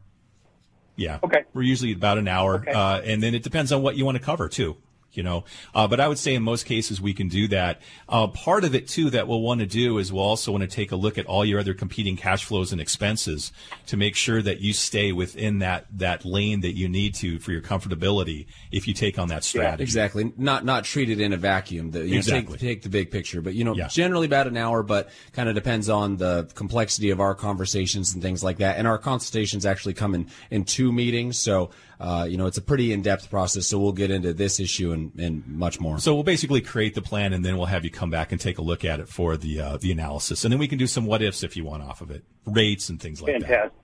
[0.95, 1.19] Yeah.
[1.23, 1.43] Okay.
[1.53, 2.71] We're usually about an hour, okay.
[2.71, 4.77] uh, and then it depends on what you want to cover too
[5.13, 5.43] you know.
[5.73, 7.81] Uh, but I would say in most cases we can do that.
[8.07, 10.67] Uh, part of it too that we'll want to do is we'll also want to
[10.67, 13.51] take a look at all your other competing cash flows and expenses
[13.87, 17.51] to make sure that you stay within that that lane that you need to for
[17.51, 19.81] your comfortability if you take on that strategy.
[19.81, 20.33] Yeah, exactly.
[20.37, 21.91] Not not treat it in a vacuum.
[21.91, 22.53] The, you exactly.
[22.53, 23.87] Know, take, take the big picture, but you know, yeah.
[23.87, 28.21] generally about an hour, but kind of depends on the complexity of our conversations and
[28.21, 28.77] things like that.
[28.77, 32.61] And our consultations actually come in in two meetings, so uh, you know, it's a
[32.61, 33.67] pretty in-depth process.
[33.67, 35.99] So we'll get into this issue and, and much more.
[35.99, 38.57] So we'll basically create the plan, and then we'll have you come back and take
[38.57, 41.05] a look at it for the uh, the analysis, and then we can do some
[41.05, 43.41] what ifs if you want off of it, rates and things like that.
[43.41, 43.71] Fantastic.
[43.71, 43.79] that.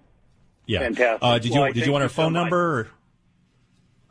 [0.67, 0.79] Yeah.
[0.79, 1.19] Fantastic.
[1.21, 2.89] Uh, did well, you did you want our phone so number?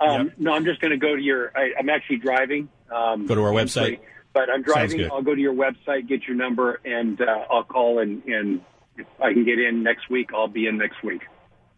[0.00, 0.34] Um, yep.
[0.38, 1.52] No, I'm just going to go to your.
[1.56, 2.68] I, am actually driving.
[2.94, 4.00] Um, go to our website.
[4.34, 5.08] But I'm driving.
[5.12, 8.60] I'll go to your website, get your number, and uh, I'll call and, and
[8.96, 11.22] if I can get in next week, I'll be in next week.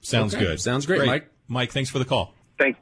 [0.00, 0.44] Sounds okay.
[0.44, 0.60] good.
[0.60, 1.30] Sounds great, great, Mike.
[1.48, 2.32] Mike, thanks for the call.
[2.58, 2.78] Thanks.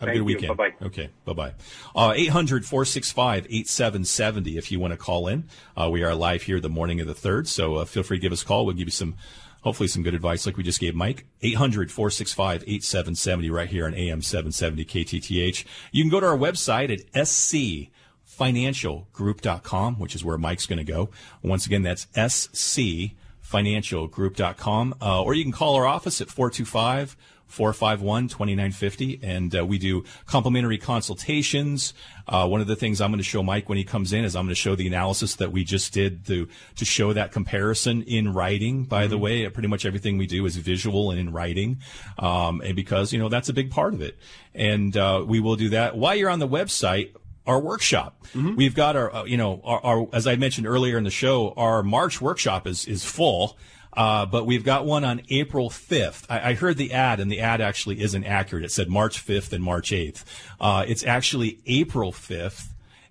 [0.00, 0.56] Have Thank a good weekend.
[0.56, 0.86] Bye bye.
[0.86, 1.10] Okay.
[1.24, 1.54] Bye bye.
[1.94, 5.48] Uh, 800 465 8770 if you want to call in.
[5.76, 8.22] Uh, we are live here the morning of the 3rd, so uh, feel free to
[8.22, 8.64] give us a call.
[8.64, 9.16] We'll give you some,
[9.62, 11.26] hopefully, some good advice like we just gave Mike.
[11.42, 15.64] 800 465 8770 right here on AM 770 KTTH.
[15.90, 21.10] You can go to our website at scfinancialgroup.com, which is where Mike's going to go.
[21.42, 24.94] Once again, that's scfinancialgroup.com.
[25.02, 27.16] Uh, or you can call our office at 425
[27.48, 29.20] 451 2950.
[29.22, 31.94] And uh, we do complimentary consultations.
[32.26, 34.36] Uh, one of the things I'm going to show Mike when he comes in is
[34.36, 38.02] I'm going to show the analysis that we just did to, to show that comparison
[38.02, 38.84] in writing.
[38.84, 39.10] By mm-hmm.
[39.10, 41.78] the way, pretty much everything we do is visual and in writing.
[42.18, 44.18] Um, and because, you know, that's a big part of it.
[44.54, 45.96] And uh, we will do that.
[45.96, 47.14] While you're on the website,
[47.48, 48.26] our workshop.
[48.34, 48.56] Mm-hmm.
[48.56, 51.54] We've got our, uh, you know, our, our, as I mentioned earlier in the show,
[51.56, 53.56] our March workshop is is full.
[53.92, 56.24] Uh, but we've got one on April 5th.
[56.28, 58.64] I, I, heard the ad, and the ad actually isn't accurate.
[58.64, 60.24] It said March 5th and March 8th.
[60.60, 62.68] Uh, it's actually April 5th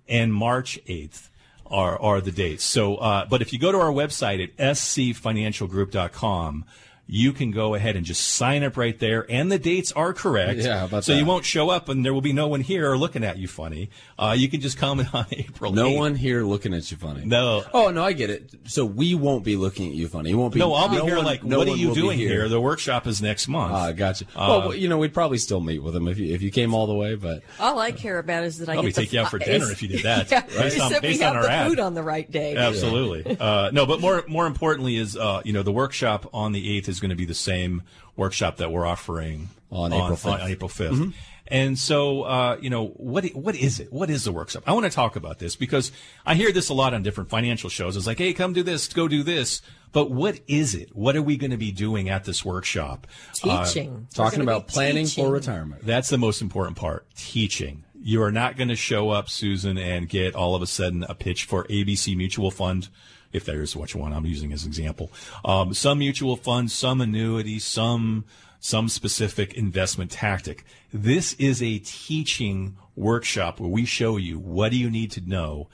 [0.08, 1.28] and March 8th
[1.66, 2.64] are, are the dates.
[2.64, 6.66] So, uh, but if you go to our website at scfinancialgroup.com,
[7.08, 10.60] you can go ahead and just sign up right there, and the dates are correct.
[10.60, 11.18] Yeah, about so that.
[11.20, 13.90] you won't show up, and there will be no one here looking at you funny.
[14.20, 15.72] Uh, you can just come on April.
[15.72, 15.98] No 8th.
[15.98, 17.24] one here looking at you funny.
[17.26, 17.64] No.
[17.74, 18.52] Oh no, I get it.
[18.66, 20.32] So we won't be looking at you funny.
[20.32, 20.60] You won't be.
[20.60, 21.16] No, I'll be no here.
[21.16, 22.30] One, like, no what are you doing here?
[22.30, 22.50] here?
[22.50, 23.74] The workshop is next month.
[23.74, 24.26] Ah, gotcha.
[24.36, 26.74] Uh, well, you know, we'd probably still meet with them if you if you came
[26.74, 27.16] all the way.
[27.16, 29.72] But all I care about is that I probably get take you out for dinner
[29.72, 30.30] if you did that.
[30.32, 31.68] yeah, based on, based we have on our the ad.
[31.70, 32.56] food on the right day.
[32.58, 33.38] Absolutely.
[33.40, 36.90] uh, no, but more more importantly is uh, you know the workshop on the eighth
[36.90, 37.84] is going to be the same
[38.16, 40.34] workshop that we're offering on, April 5th.
[40.34, 40.90] On April 5th.
[40.92, 41.10] Mm-hmm.
[41.50, 43.92] And so, uh, you know, what what is it?
[43.92, 44.64] What is the workshop?
[44.68, 45.92] I want to talk about this because
[46.26, 47.96] I hear this a lot on different financial shows.
[47.96, 49.62] It's like, hey, come do this, go do this.
[49.94, 50.96] But what is it?
[50.96, 53.08] What are we going to be doing at this workshop?
[53.34, 54.08] Teaching.
[54.12, 55.24] Uh, talking about planning teaching.
[55.24, 55.86] for retirement.
[55.86, 57.08] That's the most important part.
[57.16, 57.86] Teaching.
[58.00, 61.16] You are not going to show up, Susan, and get all of a sudden a
[61.16, 62.90] pitch for ABC Mutual Fund,
[63.34, 64.14] if there is which one.
[64.14, 65.12] I'm using as an example.
[65.44, 68.26] Um, some mutual funds, some annuity, some
[68.60, 70.64] some specific investment tactic.
[70.92, 75.70] This is a teaching workshop where we show you what do you need to know,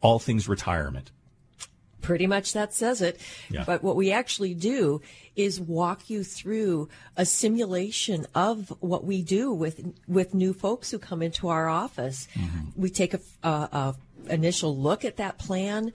[0.00, 1.10] all things retirement.
[2.00, 3.20] Pretty much that says it.
[3.50, 3.64] Yeah.
[3.66, 5.00] But what we actually do
[5.36, 10.98] is walk you through a simulation of what we do with with new folks who
[10.98, 12.28] come into our office.
[12.34, 12.80] Mm-hmm.
[12.80, 13.96] We take a, a, a
[14.28, 15.92] initial look at that plan,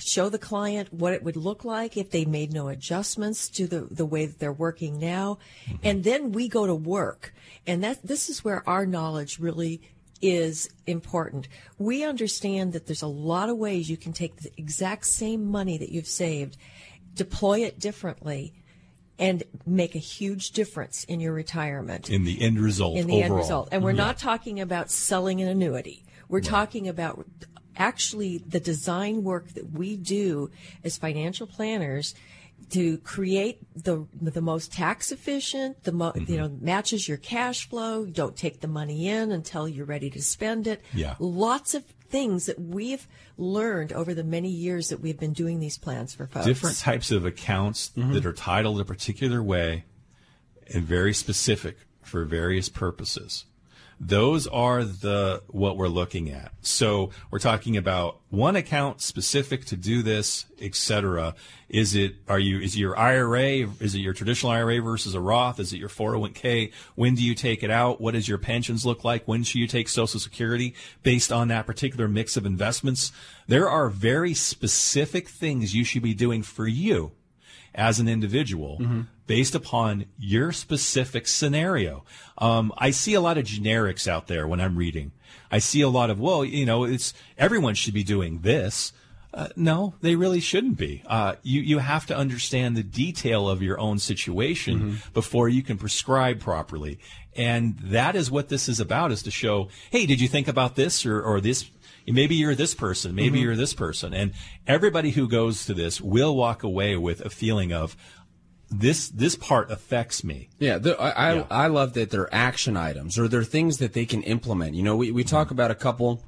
[0.00, 3.80] show the client what it would look like if they made no adjustments to the,
[3.90, 5.38] the way that they're working now.
[5.82, 7.34] And then we go to work.
[7.66, 9.82] And that this is where our knowledge really
[10.22, 11.48] is important.
[11.78, 15.78] We understand that there's a lot of ways you can take the exact same money
[15.78, 16.56] that you've saved,
[17.14, 18.54] deploy it differently,
[19.18, 23.34] and make a huge difference in your retirement In the end result, in the end
[23.34, 23.68] result.
[23.72, 23.96] And we're Yeah.
[23.96, 26.04] not talking about selling an annuity.
[26.28, 27.24] We're talking about
[27.76, 30.50] actually the design work that we do
[30.84, 32.14] as financial planners
[32.70, 36.32] to create the the most tax efficient, the mo- Mm-hmm.
[36.32, 38.04] you know matches your cash flow.
[38.04, 40.82] You don't take the money in until you're ready to spend it.
[40.92, 41.14] Yeah.
[41.18, 45.76] lots of things that we've learned over the many years that we've been doing these
[45.76, 46.46] plans for folks.
[46.46, 49.84] different types of accounts that are titled a particular way
[50.72, 53.44] and very specific for various purposes.
[53.98, 56.52] Those are the what we're looking at.
[56.60, 61.34] So we're talking about one account specific to do this, etc.
[61.70, 63.68] Is it are you is it your IRA?
[63.80, 65.58] Is it your traditional IRA versus a Roth?
[65.58, 66.72] Is it your 401k?
[66.94, 67.98] When do you take it out?
[67.98, 69.26] What does your pensions look like?
[69.26, 73.12] When should you take Social Security based on that particular mix of investments?
[73.46, 77.12] There are very specific things you should be doing for you
[77.76, 78.78] as an individual
[79.26, 82.04] based upon your specific scenario.
[82.38, 85.12] Um, I see a lot of generics out there when I'm reading.
[85.50, 88.92] I see a lot of, well, you know, it's everyone should be doing this.
[89.34, 91.02] Uh, no, they really shouldn't be.
[91.06, 95.76] Uh, you you have to understand the detail of your own situation before you can
[95.76, 96.98] prescribe properly,
[97.36, 100.74] and that is what this is about: is to show, hey, did you think about
[100.74, 101.68] this or or this?
[102.06, 103.44] Maybe you're this person, maybe mm-hmm.
[103.44, 104.32] you're this person, and
[104.66, 107.96] everybody who goes to this will walk away with a feeling of
[108.68, 110.48] this this part affects me.
[110.58, 111.46] Yeah, the, I, I, Yeah.
[111.50, 114.74] I love that they're action items or they're things that they can implement.
[114.74, 115.54] You know, we, we talk mm-hmm.
[115.54, 116.24] about a couple,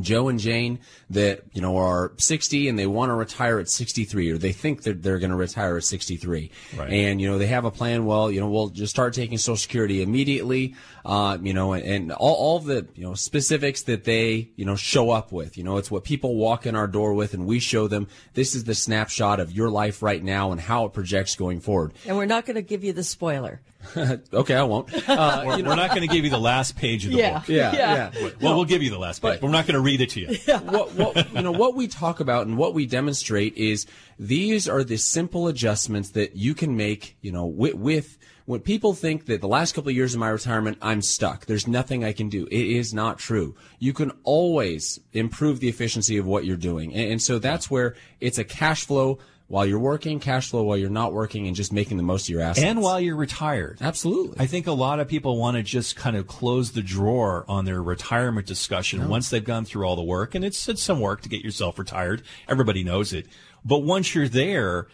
[0.00, 4.30] Joe and Jane, that, you know, are 60 and they want to retire at 63
[4.30, 6.50] or they think that they're going to retire at 63.
[6.76, 6.90] Right.
[6.90, 8.04] And, you know, they have a plan.
[8.04, 10.74] Well, you know, we'll just start taking Social Security immediately,
[11.04, 14.76] uh, you know, and, and all, all the, you know, specifics that they, you know,
[14.76, 15.56] show up with.
[15.56, 18.54] You know, it's what people walk in our door with and we show them this
[18.54, 21.94] is the snapshot of your life right now and how it projects going forward.
[22.06, 23.60] And we're not going to give you the spoiler.
[24.32, 24.88] Okay, I won't.
[25.08, 27.38] Uh, We're, we're not going to give you the last page of the Yeah.
[27.38, 27.48] book.
[27.48, 28.10] yeah, Yeah.
[28.20, 28.28] yeah.
[28.40, 30.20] Well, we'll give you the last page, but we're not going to read it to
[30.20, 30.36] you.
[30.58, 33.86] what, what you know what we talk about and what we demonstrate is
[34.18, 38.94] these are the simple adjustments that you can make you know with, with when people
[38.94, 42.12] think that the last couple of years of my retirement I'm stuck there's nothing I
[42.12, 46.56] can do it is not true you can always improve the efficiency of what you're
[46.56, 50.62] doing and, and so that's where it's a cash flow while you're working cash flow
[50.62, 53.16] while you're not working and just making the most of your assets And while you're
[53.16, 53.78] retired.
[53.80, 57.44] absolutely I think a lot of people want to just kind of close the drawer
[57.48, 60.34] on their retirement discussion once they've gone through all the work.
[60.34, 62.22] And it's, it's some work to get yourself retired.
[62.46, 63.26] Everybody knows it.
[63.64, 64.86] But once you're there,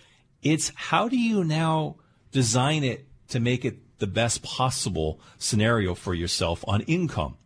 [0.43, 1.97] it's how do you now
[2.31, 7.37] design it to make it the best possible scenario for yourself on income?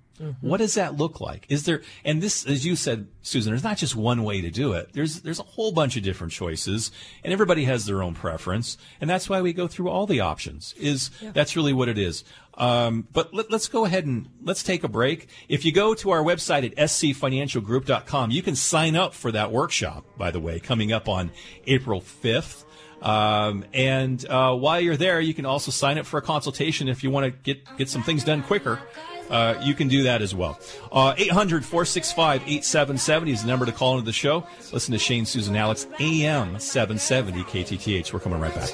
[0.41, 1.47] What does that look like?
[1.49, 4.73] Is there, and this, as you said, Susan, there's not just one way to do
[4.73, 4.91] it.
[4.93, 6.91] There's, there's a whole bunch of different choices
[7.23, 8.79] and everybody has their own preference.
[9.01, 12.25] And that's why we go through all the options is that's really what it is.
[12.55, 15.29] Um, but let, us go ahead and let's take a break.
[15.49, 20.05] If you go to our website at scfinancialgroup.com, you can sign up for that workshop,
[20.17, 21.31] by the way, coming up on
[21.67, 22.65] April 5th.
[23.01, 27.05] Um, and uh, while you're there, you can also sign up for a consultation if
[27.05, 28.81] you want to get get some things done quicker.
[29.31, 30.59] Uh, you can do that as well.
[30.91, 34.47] Uh, 800 465 8770 is the number to call into the show.
[34.73, 38.13] Listen to Shane, Susan, Alex, AM 770 KTTH.
[38.13, 38.71] We're coming right back.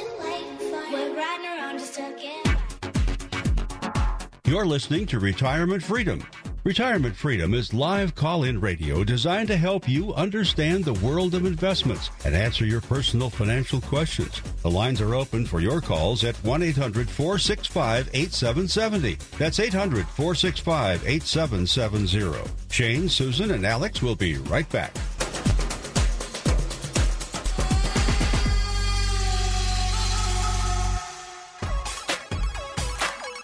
[4.46, 6.22] You're listening to Retirement Freedom.
[6.64, 11.44] Retirement Freedom is live call in radio designed to help you understand the world of
[11.44, 14.40] investments and answer your personal financial questions.
[14.62, 19.18] The lines are open for your calls at 1 800 465 8770.
[19.36, 22.50] That's 800 465 8770.
[22.70, 24.94] Shane, Susan, and Alex will be right back.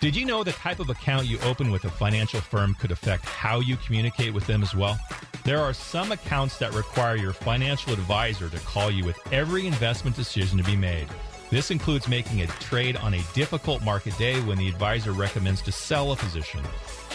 [0.01, 3.26] Did you know the type of account you open with a financial firm could affect
[3.26, 4.98] how you communicate with them as well?
[5.44, 10.16] There are some accounts that require your financial advisor to call you with every investment
[10.16, 11.07] decision to be made.
[11.51, 15.72] This includes making a trade on a difficult market day when the advisor recommends to
[15.72, 16.62] sell a position.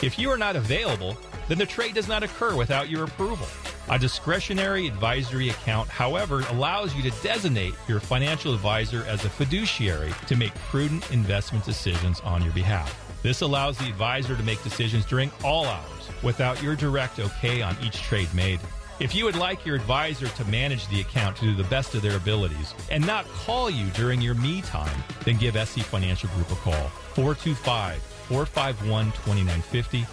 [0.04, 1.18] If you are not available,
[1.48, 3.48] then the trade does not occur without your approval.
[3.90, 10.12] A discretionary advisory account, however, allows you to designate your financial advisor as a fiduciary
[10.28, 13.02] to make prudent investment decisions on your behalf.
[13.22, 17.78] This allows the advisor to make decisions during all hours without your direct okay on
[17.84, 18.60] each trade made.
[19.00, 22.02] If you would like your advisor to manage the account to do the best of
[22.02, 26.50] their abilities and not call you during your me time, then give SC Financial Group
[26.52, 26.88] a call.
[27.14, 30.06] 425 451 2950.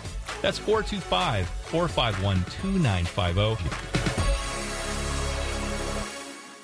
[0.43, 3.93] That's 425 451 2950.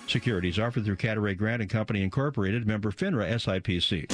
[0.09, 4.11] Securities offered through Cadaret Grant and Company Incorporated, member FINRA SIPC.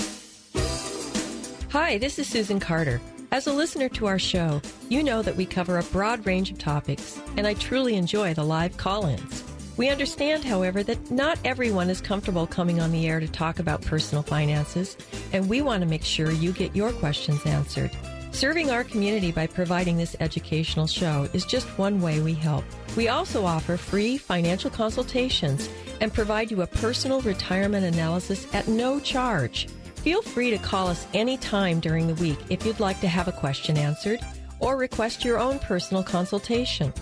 [1.71, 3.01] Hi, this is Susan Carter.
[3.31, 6.59] As a listener to our show, you know that we cover a broad range of
[6.59, 9.43] topics, and I truly enjoy the live call ins.
[9.77, 13.83] We understand, however, that not everyone is comfortable coming on the air to talk about
[13.83, 14.97] personal finances,
[15.33, 17.91] and we want to make sure you get your questions answered.
[18.35, 22.65] Serving our community by providing this educational show is just one way we help.
[22.97, 25.71] We also offer free financial consultations
[26.01, 29.69] and provide you a personal retirement analysis at no charge.
[29.95, 33.33] Feel free to call us anytime during the week if you'd like to have a
[33.33, 34.19] question answered
[34.59, 36.93] or request your own personal consultation.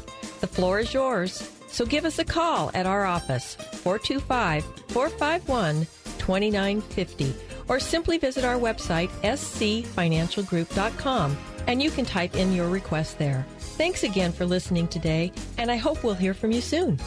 [0.42, 5.86] The floor is yours, so give us a call at our office, 425 451
[6.18, 7.34] 2950,
[7.68, 13.46] or simply visit our website, scfinancialgroup.com, and you can type in your request there.
[13.58, 16.98] Thanks again for listening today, and I hope we'll hear from you soon.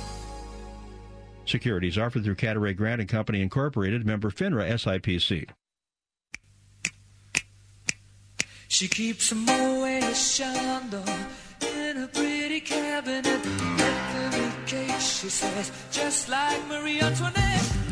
[1.46, 5.50] Securities offered through Cadaret Grant and Company Incorporated, member FINRA SIPC.
[8.68, 11.04] She keeps a Moet Chandon
[11.62, 13.26] in a pretty cabinet.
[13.26, 17.85] Every case, she says, just like Marie Antoinette.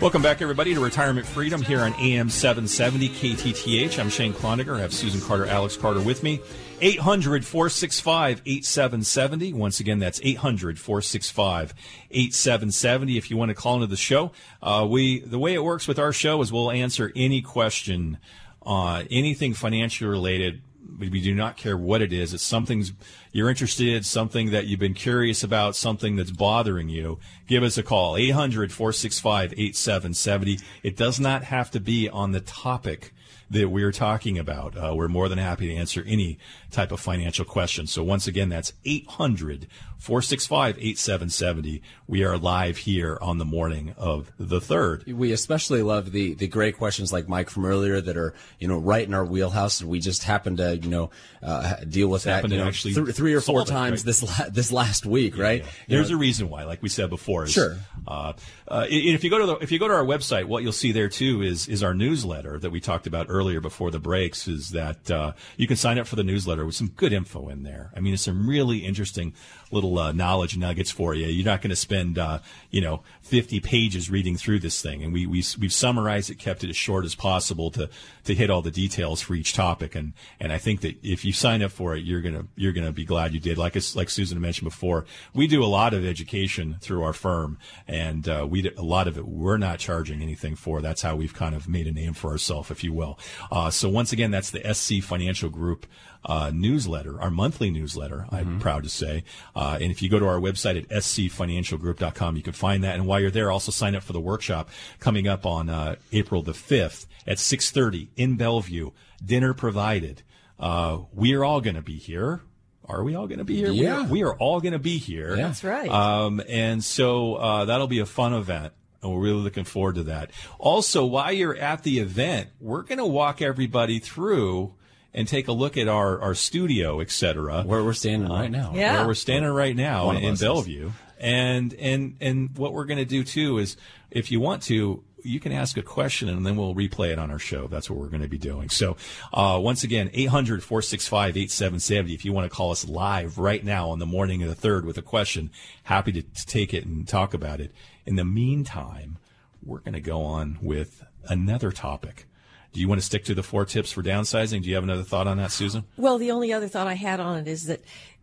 [0.00, 3.98] Welcome back, everybody, to Retirement Freedom here on AM 770 KTTH.
[3.98, 4.74] I'm Shane Cloninger.
[4.74, 6.40] I have Susan Carter, Alex Carter with me.
[6.80, 9.52] 800 465 8770.
[9.52, 11.74] Once again, that's 800 465
[12.10, 13.18] 8770.
[13.18, 14.32] If you want to call into the show,
[14.62, 18.16] uh, we the way it works with our show is we'll answer any question
[18.64, 20.62] uh, anything financially related.
[20.98, 22.34] We do not care what it is.
[22.34, 22.84] It's something
[23.32, 27.18] you're interested, something that you've been curious about, something that's bothering you.
[27.46, 30.58] Give us a call, 800 465 8770.
[30.82, 33.12] It does not have to be on the topic
[33.50, 34.76] that we're talking about.
[34.76, 36.38] Uh, we're more than happy to answer any
[36.70, 37.86] type of financial question.
[37.86, 39.66] So once again, that's 800
[39.98, 41.82] 465 8770.
[42.06, 45.04] We are live here on the morning of the third.
[45.06, 48.78] We especially love the, the great questions like Mike from earlier that are, you know,
[48.78, 49.82] right in our wheelhouse.
[49.82, 51.10] We just happen to, you know,
[51.42, 54.06] uh, deal with that you know, actually th- three or four it, times right?
[54.06, 55.64] this la- this last week, Yeah, right?
[55.64, 55.70] yeah.
[55.88, 57.44] There's know, a reason why, like we said before.
[57.44, 57.76] is, Sure.
[58.06, 58.32] Uh,
[58.68, 60.92] uh, if you go to the, if you go to our website, what you'll see
[60.92, 64.46] there too is is our newsletter that we talked about earlier before the breaks.
[64.46, 67.62] Is that uh, you can sign up for the newsletter with some good info in
[67.62, 67.90] there.
[67.96, 69.32] I mean, it's some really interesting
[69.70, 71.26] little uh, knowledge nuggets for you.
[71.26, 75.12] You're not going to spend uh, you know 50 pages reading through this thing, and
[75.12, 77.88] we we we've summarized it, kept it as short as possible to
[78.24, 79.94] to hit all the details for each topic.
[79.94, 82.92] And and I think that if you sign up for it, you're gonna you're gonna
[82.92, 83.56] be glad you did.
[83.56, 88.28] Like like Susan mentioned before, we do a lot of education through our firm, and
[88.28, 90.80] uh, we a lot of it we're not charging anything for.
[90.80, 93.18] That's how we've kind of made a name for ourselves, if you will.
[93.50, 95.86] Uh, so once again, that's the SC Financial Group
[96.24, 99.24] uh, newsletter, our monthly newsletter, I'm proud to say.
[99.56, 102.94] Uh, and if you go to our website at scfinancialgroup.com, you can find that.
[102.96, 104.68] And while you're there, also sign up for the workshop
[104.98, 108.90] coming up on uh, April the 5th at 6.30 in Bellevue,
[109.24, 110.22] dinner provided.
[110.58, 112.42] Uh, we are all going to be here.
[112.86, 113.70] Are we all going to be here?
[113.70, 114.00] We Yeah.
[114.00, 115.36] are, we are all going to be here.
[115.36, 115.46] Yeah.
[115.48, 115.88] That's right.
[115.88, 118.72] Um, and so uh, that'll be a fun event.
[119.02, 120.30] And we're really looking forward to that.
[120.58, 124.74] Also, while you're at the event, we're going to walk everybody through
[125.14, 128.72] and take a look at our, our studio, et cetera, where we're standing right now.
[128.74, 128.98] Yeah.
[128.98, 130.40] where we're standing right now One in, of in is.
[130.40, 130.90] Bellevue.
[131.18, 133.76] And and and what we're going to do too is,
[134.10, 137.30] if you want to, you can ask a question and then we'll replay it on
[137.30, 137.66] our show.
[137.66, 138.70] That's what we're going to be doing.
[138.70, 138.96] So,
[139.34, 142.14] uh, once again, 800 465 8770.
[142.14, 144.86] If you want to call us live right now on the morning of the third
[144.86, 145.50] with a question,
[145.82, 147.74] happy to, to take it and talk about it.
[148.10, 149.18] In the meantime,
[149.62, 152.26] we're going to go on with another topic.
[152.72, 154.62] Do you want to stick to the four tips for downsizing?
[154.64, 155.84] Do you have another thought on that, Susan?
[155.96, 157.82] Well, the only other thought I had on it is that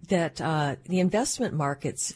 [0.09, 2.15] that uh, the investment markets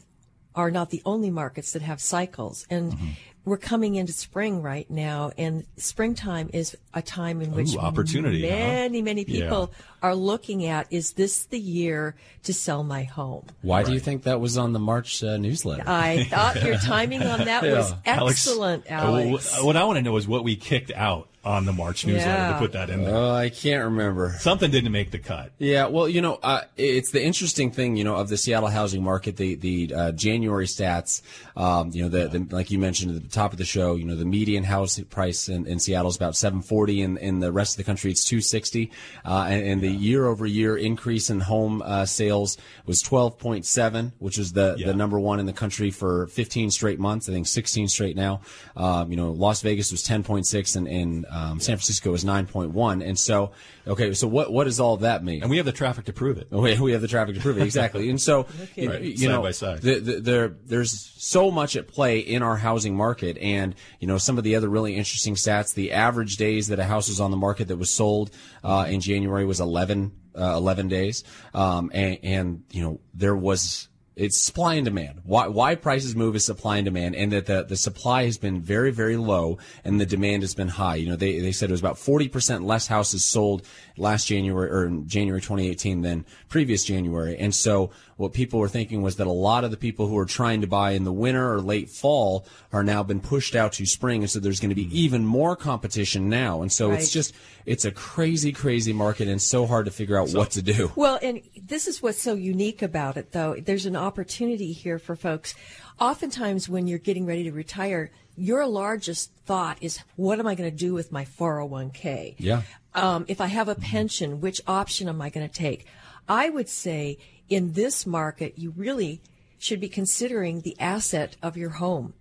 [0.54, 3.10] are not the only markets that have cycles, and Mm-hmm.
[3.46, 8.42] we're coming into spring right now, and springtime is a time in which Ooh, opportunity,
[8.42, 8.56] huh?
[8.56, 9.44] many many Yeah.
[9.46, 9.72] people
[10.02, 13.46] are looking at: is this the year to sell my home?
[13.62, 15.84] Why do you think that was on the March uh, newsletter?
[15.88, 19.62] I thought your timing on that was excellent, uh, Alex.
[19.64, 22.52] what I want to know is what we kicked out on the March newsletter Yeah.
[22.54, 23.16] to put that in there.
[23.16, 24.36] Oh, I can't remember.
[24.40, 25.52] Something didn't make the cut.
[25.58, 29.02] Yeah, well, you know, uh, it's the interesting thing, you know, of the Seattle housing
[29.04, 29.38] market.
[29.38, 31.24] The the uh, January stats,
[31.58, 34.04] um, you know, the, the like you mentioned at the top of the show, you
[34.06, 37.52] know, the median house price in, in Seattle is about seven forty, and in the
[37.52, 38.90] rest of the country it's two sixty,
[39.24, 42.58] uh, and, and the year over year increase in home uh, sales
[42.88, 44.88] was twelve point seven, which is the Yeah.
[44.88, 47.30] the number one in the country for fifteen straight months.
[47.30, 48.42] I think sixteen straight now.
[48.76, 52.26] Um, you know, Las Vegas was ten point six, and, and um, San Francisco was
[52.26, 53.52] nine point one, and so
[53.88, 55.42] okay, so what what does all that mean?
[55.44, 56.48] And we have the traffic to prove it.
[56.52, 59.28] We, we have the traffic to prove it exactly, and so you, Right, you side
[59.30, 59.82] know, by side.
[59.82, 64.18] the, the, there there's so much at play in our housing market, and you know
[64.18, 65.74] some of the other really interesting stats.
[65.74, 68.32] The average days that a house was on the market that was sold
[68.64, 73.88] uh, in January was 11, uh, 11 days, um, and, and you know there was
[74.22, 75.22] it's supply and demand.
[75.26, 78.62] Why, why prices move is supply and demand, and that the, the supply has been
[78.62, 80.96] very, very low and the demand has been high.
[80.96, 83.66] You know, they, they said it was about 40% less houses sold
[83.98, 87.36] last January or in January 2018 than previous January.
[87.36, 90.26] And so what people were thinking was that a lot of the people who are
[90.26, 93.86] trying to buy in the winter or late fall are now been pushed out to
[93.88, 94.22] spring.
[94.22, 94.96] And so there's going to be mm-hmm.
[94.96, 96.62] even more competition now.
[96.62, 97.00] And so Right.
[97.00, 97.34] it's just,
[97.66, 100.92] it's a crazy, crazy market and so hard to figure out what to do.
[100.96, 103.56] Well, and this is what's so unique about it, though.
[103.56, 105.56] There's an opportunity here for folks.
[106.00, 110.70] Oftentimes, when you're getting ready to retire, your largest thought is, what am I going
[110.70, 112.36] to do with my 401k?
[112.38, 112.64] Yeah.
[112.94, 115.86] Um, if I have a pension, which option am I going to take?
[116.28, 117.18] I would say
[117.50, 119.22] in this market, you really
[119.60, 122.14] should be considering the asset of your home.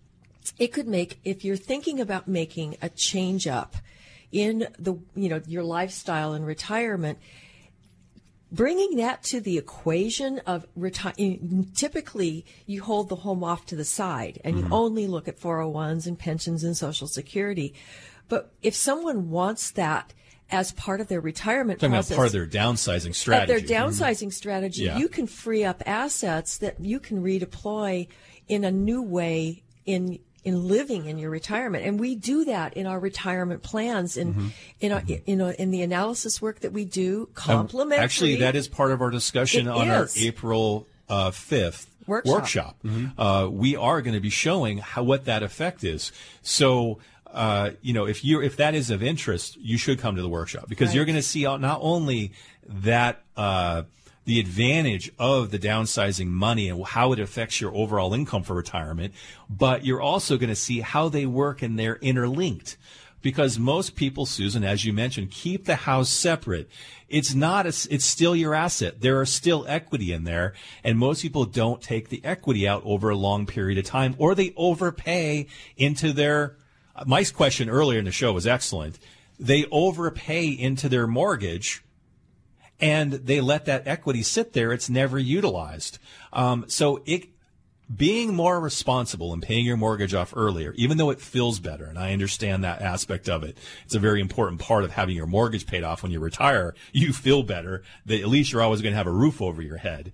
[0.58, 3.76] It could make, if you're thinking about making a change up
[4.32, 7.18] in the, you know, your lifestyle and retirement,
[8.52, 11.14] bringing that to the equation of retire
[11.74, 14.72] typically you hold the home off to the side and you mm-hmm.
[14.72, 17.74] only look at 401s and pensions and social security
[18.28, 20.12] but if someone wants that
[20.50, 23.52] as part of their retirement Talking about part of their downsizing strategy.
[23.66, 24.98] their downsizing strategy Yeah.
[24.98, 28.08] you can free up assets that you can redeploy
[28.48, 32.86] in a new way in in living in your retirement and we do that in
[32.86, 34.48] our retirement plans and Mm-hmm.
[34.80, 38.56] in our you know in the analysis work that we do complimentary Um, Actually, that
[38.56, 40.16] is part of our discussion It on is.
[40.16, 42.76] our April uh, 5th Workshop.
[43.18, 46.10] Uh, we are going to be showing how what that effect is.
[46.42, 46.98] So,
[47.32, 50.28] uh, you know, if you if that is of interest, you should come to the
[50.28, 50.96] workshop because Right.
[50.96, 52.32] you're going to see not only
[52.66, 53.82] that uh,
[54.30, 59.12] the advantage of the downsizing money and how it affects your overall income for retirement,
[59.48, 62.76] but you're also going to see how they work and they're interlinked
[63.22, 66.70] because most people, Susan, as you mentioned, keep the house separate.
[67.08, 69.00] It's not, a, it's still your asset.
[69.00, 70.54] There are still equity in there.
[70.84, 74.36] And most people don't take the equity out over a long period of time or
[74.36, 76.56] they overpay into their,
[76.94, 78.96] uh, my question earlier in the show was excellent.
[79.40, 81.82] They overpay into their mortgage
[82.80, 84.72] and they let that equity sit there.
[84.72, 85.98] It's never utilized.
[86.32, 87.28] Um, so it,
[87.94, 91.98] being more responsible and paying your mortgage off earlier, even though it feels better, and
[91.98, 95.66] I understand that aspect of it, it's a very important part of having your mortgage
[95.66, 96.74] paid off when you retire.
[96.92, 99.78] You feel better that at least you're always going to have a roof over your
[99.78, 100.12] head.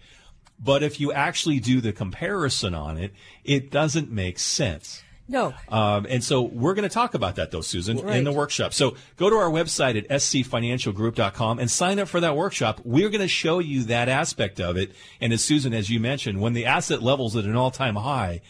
[0.59, 3.12] But if you actually do the comparison on it,
[3.45, 5.03] it doesn't make sense.
[5.29, 8.72] No Um, and so we're going to talk about that though, Susan, in the workshop.
[8.72, 12.81] So go to our website at scfinancialgroup.com and sign up for that workshop.
[12.85, 14.93] We're going to show you that aspect of it.
[15.20, 18.41] And as Susan, as you mentioned, when the asset levels at an all time high,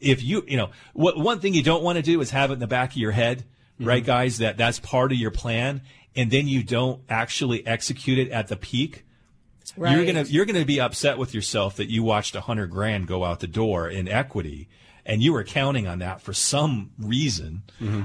[0.00, 2.54] if you, you know, what one thing you don't want to do is have it
[2.54, 3.44] in the back of your head,
[3.80, 5.82] right, guys, that that's part of your plan.
[6.16, 9.04] And then you don't actually execute it at the peak.
[9.76, 13.24] You're gonna you're gonna be upset with yourself that you watched a hundred grand go
[13.24, 14.68] out the door in equity,
[15.08, 17.62] and you were counting on that for some reason.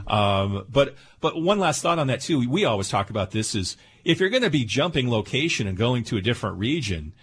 [0.08, 2.49] Um, but but one last thought on that too.
[2.49, 6.04] We always talk about this is if you're going to be jumping location and going
[6.06, 7.14] to a different region.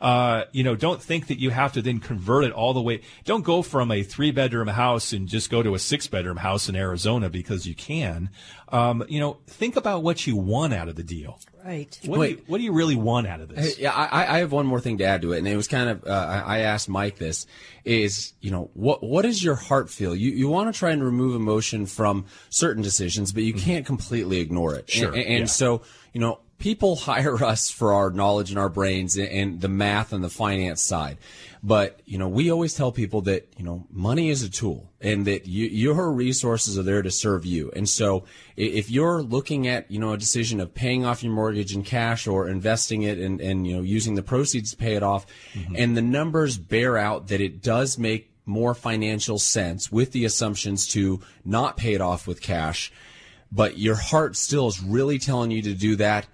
[0.00, 3.02] Uh, you know, don't think that you have to then convert it all the way.
[3.24, 6.68] Don't go from a three bedroom house and just go to a six bedroom house
[6.68, 8.30] in Arizona because you can.
[8.70, 11.38] Um, you know, think about what you want out of the deal.
[11.64, 11.98] Right.
[12.06, 13.76] What, do you, what do you really want out of this?
[13.76, 15.68] Hey, yeah, I, I have one more thing to add to it, and it was
[15.68, 17.46] kind of uh, I I asked Mike this:
[17.84, 20.14] is you know what what does your heart feel?
[20.14, 24.40] You you want to try and remove emotion from certain decisions, but you can't completely
[24.40, 24.88] ignore it.
[24.90, 25.44] Sure, And, and yeah.
[25.44, 25.82] so
[26.14, 30.22] you know people hire us for our knowledge and our brains and, the math and
[30.22, 31.18] the finance side.
[31.62, 35.26] But you know, we always tell people that you know money is a tool, and
[35.26, 37.70] that you, your resources are there to serve you.
[37.76, 38.24] And so,
[38.56, 42.26] if you're looking at you know a decision of paying off your mortgage in cash
[42.26, 45.74] or investing it and and you know using the proceeds to pay it off, mm-hmm.
[45.76, 50.86] and the numbers bear out that it does make more financial sense with the assumptions
[50.88, 52.90] to not pay it off with cash,
[53.52, 56.26] but your heart still is really telling you to do that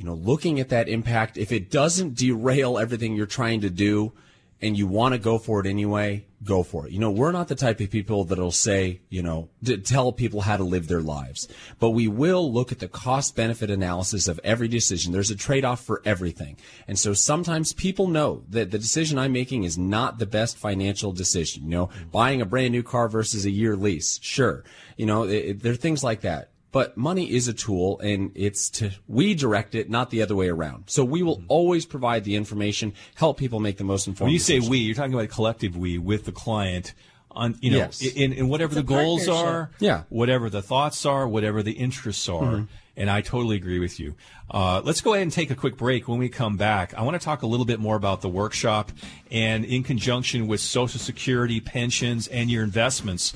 [0.00, 4.14] you know, looking at that impact, if it doesn't derail everything you're trying to do
[4.62, 6.92] and you want to go for it anyway, go for it.
[6.92, 9.50] You know, we're not the type of people that'll say, you know,
[9.84, 11.48] tell people how to live their lives,
[11.78, 15.12] but we will look at the cost benefit analysis of every decision.
[15.12, 16.56] There's a trade off for everything.
[16.88, 21.12] And so sometimes people know that the decision I'm making is not the best financial
[21.12, 21.64] decision.
[21.64, 24.18] You know, buying a brand new car versus a year lease.
[24.22, 24.64] Sure.
[24.96, 26.48] You know, it, it- there are things like that.
[26.72, 30.48] But money is a tool and it's to, we direct it, not the other way
[30.48, 30.84] around.
[30.86, 34.38] So we will always provide the information, help people make the most informed When you
[34.38, 36.94] say we, you're talking about collective we with the client
[37.32, 38.02] on you know Yes.
[38.02, 39.98] in, in whatever It's the goals are, Yeah.
[39.98, 40.14] Mm-hmm.
[40.16, 42.66] whatever the thoughts are, whatever the interests are.
[42.96, 44.14] And I totally agree with you.
[44.50, 46.06] Uh, let's go ahead and take a quick break.
[46.06, 48.92] When we come back, I want to talk a little bit more about the workshop
[49.30, 53.32] and in conjunction with Social Security, pensions, and your investments.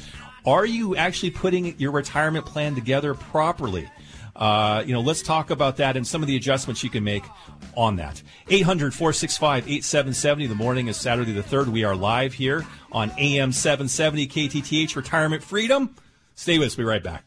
[0.47, 3.91] Are you actually putting your retirement plan together properly?
[4.37, 7.25] Uh, you know, let's talk about that and some of the adjustments you can make
[7.77, 8.23] on that.
[8.51, 10.47] 800 465 8770.
[10.47, 11.69] The morning is Saturday the 3rd.
[11.69, 15.95] We are live here on AM 770 KTTH Retirement Freedom.
[16.35, 16.77] Stay with us.
[16.77, 17.25] We'll be right back.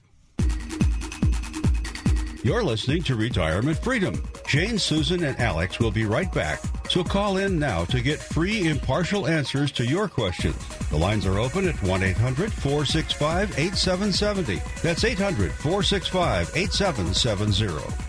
[2.43, 4.21] You're listening to Retirement Freedom.
[4.47, 6.61] Shane, Susan, and Alex will be right back.
[6.89, 10.55] So call in now to get free impartial answers to your questions.
[10.89, 14.61] The lines are open at 1 800 465 8770.
[14.81, 18.06] That's 800 465 8770.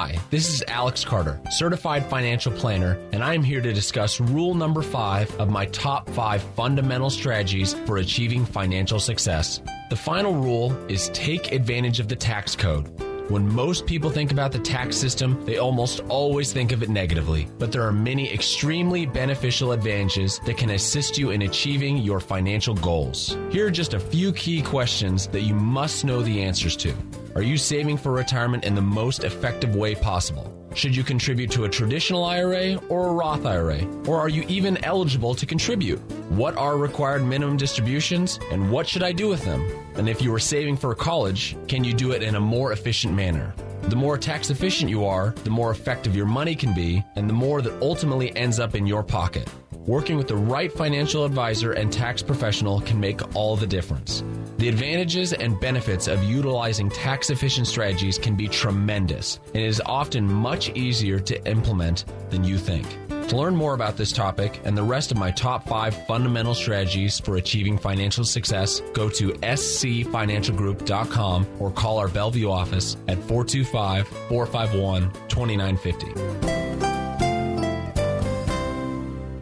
[0.00, 4.80] Hi, this is Alex Carter, certified financial planner, and I'm here to discuss rule number
[4.80, 9.60] five of my top five fundamental strategies for achieving financial success.
[9.90, 12.88] The final rule is take advantage of the tax code.
[13.30, 17.46] When most people think about the tax system, they almost always think of it negatively,
[17.58, 22.74] but there are many extremely beneficial advantages that can assist you in achieving your financial
[22.74, 23.36] goals.
[23.50, 26.94] Here are just a few key questions that you must know the answers to.
[27.40, 30.54] Are you saving for retirement in the most effective way possible?
[30.74, 33.82] Should you contribute to a traditional IRA or a Roth IRA?
[34.06, 36.00] Or are you even eligible to contribute?
[36.28, 39.62] What are required minimum distributions and what should I do with them?
[39.94, 43.14] And if you are saving for college, can you do it in a more efficient
[43.14, 43.54] manner?
[43.84, 47.32] The more tax efficient you are, the more effective your money can be, and the
[47.32, 49.48] more that ultimately ends up in your pocket.
[49.86, 54.22] Working with the right financial advisor and tax professional can make all the difference.
[54.58, 60.30] The advantages and benefits of utilizing tax efficient strategies can be tremendous, and is often
[60.30, 62.86] much easier to implement than you think.
[63.28, 67.18] To learn more about this topic and the rest of my top five fundamental strategies
[67.18, 75.10] for achieving financial success, go to scfinancialgroup.com or call our Bellevue office at 425 451
[75.28, 76.89] 2950.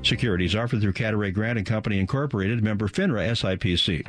[0.02, 4.06] Securities offered through Cadaret Grant and Company Incorporated, member FINRA SIPC.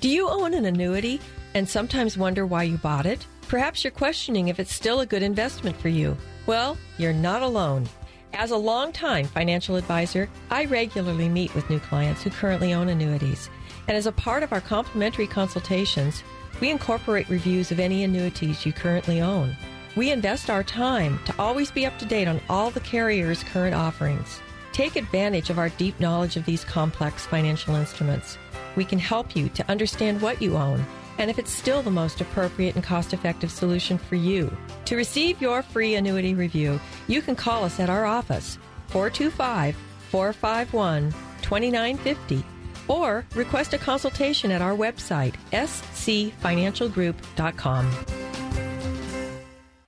[0.00, 1.20] Do you own an annuity
[1.54, 3.26] and sometimes wonder why you bought it?
[3.48, 6.16] Perhaps you're questioning if it's still a good investment for you.
[6.46, 7.88] Well, you're not alone.
[8.32, 13.50] As a longtime financial advisor, I regularly meet with new clients who currently own annuities.
[13.88, 16.22] And as a part of our complimentary consultations,
[16.60, 19.56] we incorporate reviews of any annuities you currently own.
[19.94, 23.74] We invest our time to always be up to date on all the carriers' current
[23.74, 24.40] offerings.
[24.72, 28.38] Take advantage of our deep knowledge of these complex financial instruments.
[28.74, 30.82] We can help you to understand what you own
[31.18, 34.50] and if it's still the most appropriate and cost effective solution for you.
[34.86, 38.56] To receive your free annuity review, you can call us at our office,
[38.88, 39.76] 425
[40.10, 41.12] 451
[41.42, 42.42] 2950,
[42.88, 48.21] or request a consultation at our website, scfinancialgroup.com.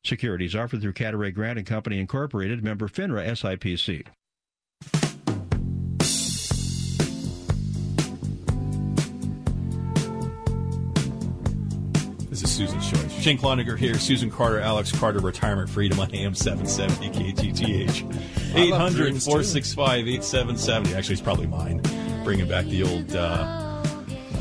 [0.05, 4.07] Securities offered through Cadaret Grant and Company Incorporated, member FINRA SIPC.
[12.28, 13.12] This is Susan's choice.
[13.12, 18.57] Shane Cloninger here, Susan Carter, Alex Carter, Retirement Freedom on AM 770 KTTH.
[18.57, 20.94] 800 465 8770.
[20.94, 21.80] Actually, it's probably mine.
[22.24, 23.16] Bringing back the old.
[23.16, 23.63] Uh,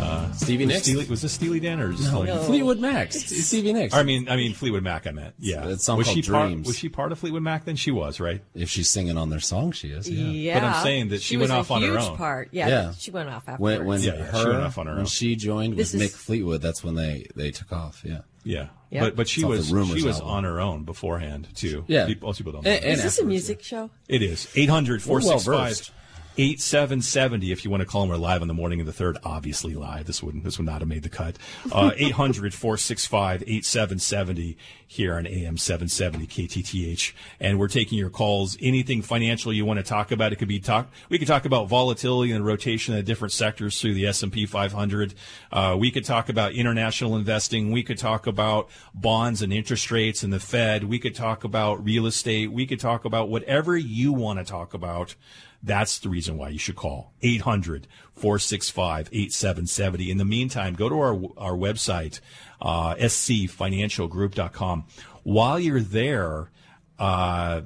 [0.04, 0.88] uh, Stevie was Nicks?
[0.88, 3.12] Steely- was this Steely Dan or just No, like Fleetwood Mac.
[3.14, 3.94] Stevie Nicks.
[3.94, 5.08] I mean, I mean Fleetwood Mac.
[5.08, 5.68] I meant, yeah.
[5.68, 6.48] It's a song was called she part?
[6.50, 6.68] Dreams.
[6.68, 7.66] Was she part of Fleetwood Mac?
[7.66, 8.42] Then she was, right?
[8.54, 10.10] If she's singing on their song, she is.
[10.10, 10.28] Yeah.
[10.28, 12.18] Yeah, But I'm saying that she was went off on her huge own.
[12.18, 12.50] Part.
[12.52, 12.92] Yeah, Yeah.
[12.98, 13.62] she went off after.
[13.62, 15.06] When, when Yeah, yeah, her, she went off on her when own.
[15.08, 18.02] she joined This with is- Mick Fleetwood, that's when they they took off.
[18.06, 18.20] Yeah.
[18.46, 19.00] Yeah, Yeah.
[19.06, 20.34] but but she It's was Rumors she was album.
[20.36, 21.86] on her own beforehand too.
[21.88, 22.08] Yeah.
[22.08, 22.66] people, most people don't.
[22.66, 23.90] Know And- and is this a afterwards, music show?
[24.10, 25.92] It is 800 465 well-versed.
[26.38, 28.10] 8770 if you want to call them.
[28.10, 30.06] We're live on the morning of the third, obviously live.
[30.06, 31.38] This would this would not have made the cut.
[31.72, 34.58] Uh, 800 465 8770
[34.94, 37.14] here on AM 770 KTTH.
[37.40, 38.58] And we're taking your calls.
[38.62, 40.32] Anything financial you want to talk about.
[40.32, 40.90] It could be talk.
[41.10, 45.16] We could talk about volatility and rotation of different sectors through the S&P 500.
[45.52, 47.72] Uh, we could talk about international investing.
[47.72, 50.84] We could talk about bonds and interest rates and the Fed.
[50.84, 52.52] We could talk about real estate.
[52.52, 55.16] We could talk about whatever you want to talk about.
[55.64, 60.12] That's the reason why you should call 800 465 8770.
[60.12, 62.20] In the meantime, go to our, our website,
[62.62, 64.86] uh, scfinancialgroup.com.
[65.24, 66.52] While you're there,
[67.00, 67.62] uh,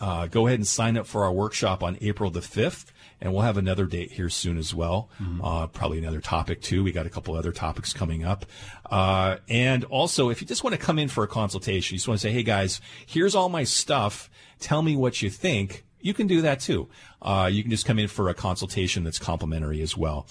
[0.00, 2.86] uh, go ahead and sign up for our workshop on April the 5th.
[3.20, 5.08] And we'll have another date here soon as well.
[5.44, 6.82] Uh, probably another topic too.
[6.82, 8.46] We got a couple other topics coming up.
[8.90, 12.08] Uh, and also, if you just want to come in for a consultation, you just
[12.08, 14.28] want to say, hey guys, here's all my stuff.
[14.58, 15.84] Tell me what you think.
[16.02, 16.88] You can do that too.
[17.22, 20.26] Uh, you can just come in for a consultation that's complimentary as well.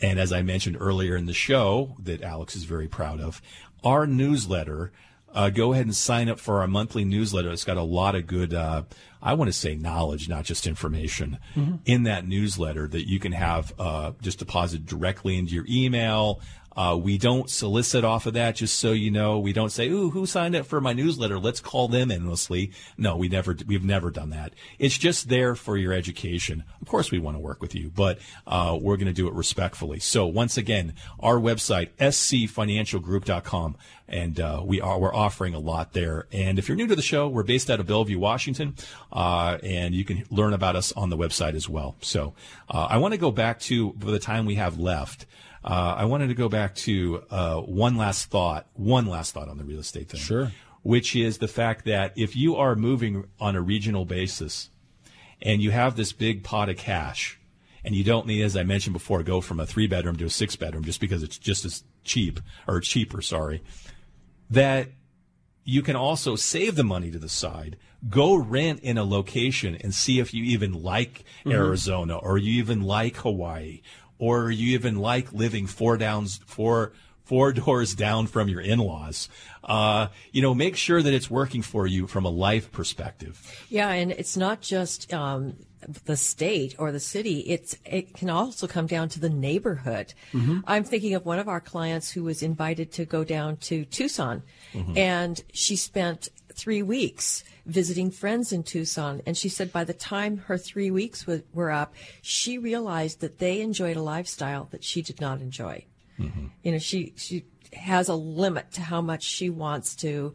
[0.00, 3.40] And as I mentioned earlier in the show, that Alex is very proud of,
[3.84, 4.92] our newsletter.
[5.32, 7.50] Uh, go ahead and sign up for our monthly newsletter.
[7.50, 8.84] It's got a lot of good, uh,
[9.20, 11.38] I want to say knowledge, not just information,
[11.84, 16.40] in that newsletter that you can have uh, just deposited directly into your email.
[16.76, 19.38] Uh, we don't solicit off of that, just so you know.
[19.38, 21.38] We don't say, "Ooh, who signed up for my newsletter?
[21.38, 24.52] Let's call them endlessly." No, we never, we've never done that.
[24.78, 26.64] It's just there for your education.
[26.80, 29.34] Of course, we want to work with you, but uh, we're going to do it
[29.34, 30.00] respectfully.
[30.00, 33.76] So, once again, our website scfinancialgroup.com,
[34.08, 36.26] and uh, we are we're offering a lot there.
[36.32, 38.74] And if you're new to the show, we're based out of Bellevue, Washington,
[39.12, 41.96] uh, and you can learn about us on the website as well.
[42.00, 42.34] So,
[42.68, 45.26] uh, I want to go back to the time we have left.
[45.64, 49.56] Uh, I wanted to go back to uh, one last thought, one last thought on
[49.56, 50.20] the real estate thing.
[50.20, 50.52] Sure.
[50.82, 54.68] Which is the fact that if you are moving on a regional basis
[55.40, 57.38] and you have this big pot of cash
[57.82, 60.30] and you don't need, as I mentioned before, go from a three bedroom to a
[60.30, 63.62] six bedroom just because it's just as cheap or cheaper, sorry,
[64.50, 64.88] that
[65.64, 69.94] you can also save the money to the side, go rent in a location and
[69.94, 73.80] see if you even like Arizona or you even like Hawaii
[74.18, 76.92] or you even like living four downs, four,
[77.24, 79.28] four doors down from your in-laws.
[79.62, 83.64] Uh, you know, make sure that it's working for you from a life perspective.
[83.68, 85.56] Yeah, and it's not just um,
[86.04, 87.40] the state or the city.
[87.40, 90.12] It's it can also come down to the neighborhood.
[90.66, 94.42] I'm thinking of one of our clients who was invited to go down to Tucson,
[94.96, 99.22] and she spent three weeks visiting friends in Tucson.
[99.26, 103.38] And she said by the time her three weeks wa- were up, she realized that
[103.38, 105.84] they enjoyed a lifestyle that she did not enjoy.
[106.18, 106.46] Mm-hmm.
[106.62, 110.34] You know, she she has a limit to how much she wants to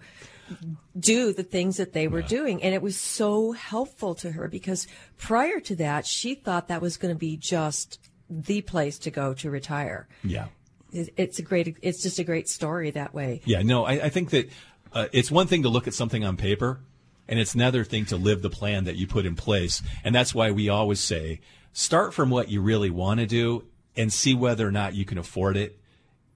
[1.00, 2.62] do the things that they were doing.
[2.64, 6.98] And it was so helpful to her because prior to that, she thought that was
[6.98, 8.00] going to be just
[8.30, 10.08] the place to go to retire.
[10.24, 10.48] Yeah.
[10.92, 13.42] It's a great, it's just a great story that way.
[13.46, 14.50] Yeah, no, I, I think that
[14.94, 16.80] uh, it's one thing to look at something on paper,
[17.28, 19.82] and it's another thing to live the plan that you put in place.
[20.04, 21.42] And that's why we always say
[21.74, 23.66] start from what you really want to do
[23.96, 25.80] and see whether or not you can afford it,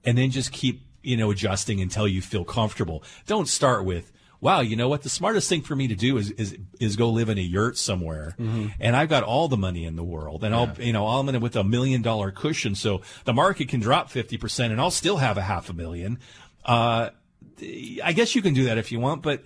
[0.04, 3.02] and then just keep you know adjusting until you feel comfortable.
[3.26, 4.10] Don't start with.
[4.40, 5.02] Wow, you know what?
[5.02, 7.78] The smartest thing for me to do is is, is go live in a yurt
[7.78, 8.36] somewhere,
[8.78, 11.34] and I've got all the money in the world, and I'll you know I'm in
[11.34, 14.90] it with a million dollar cushion, so the market can drop fifty percent, and I'll
[14.90, 16.18] still have a half a million.
[16.64, 17.10] Uh,
[18.02, 19.42] I guess you can do that if you want, but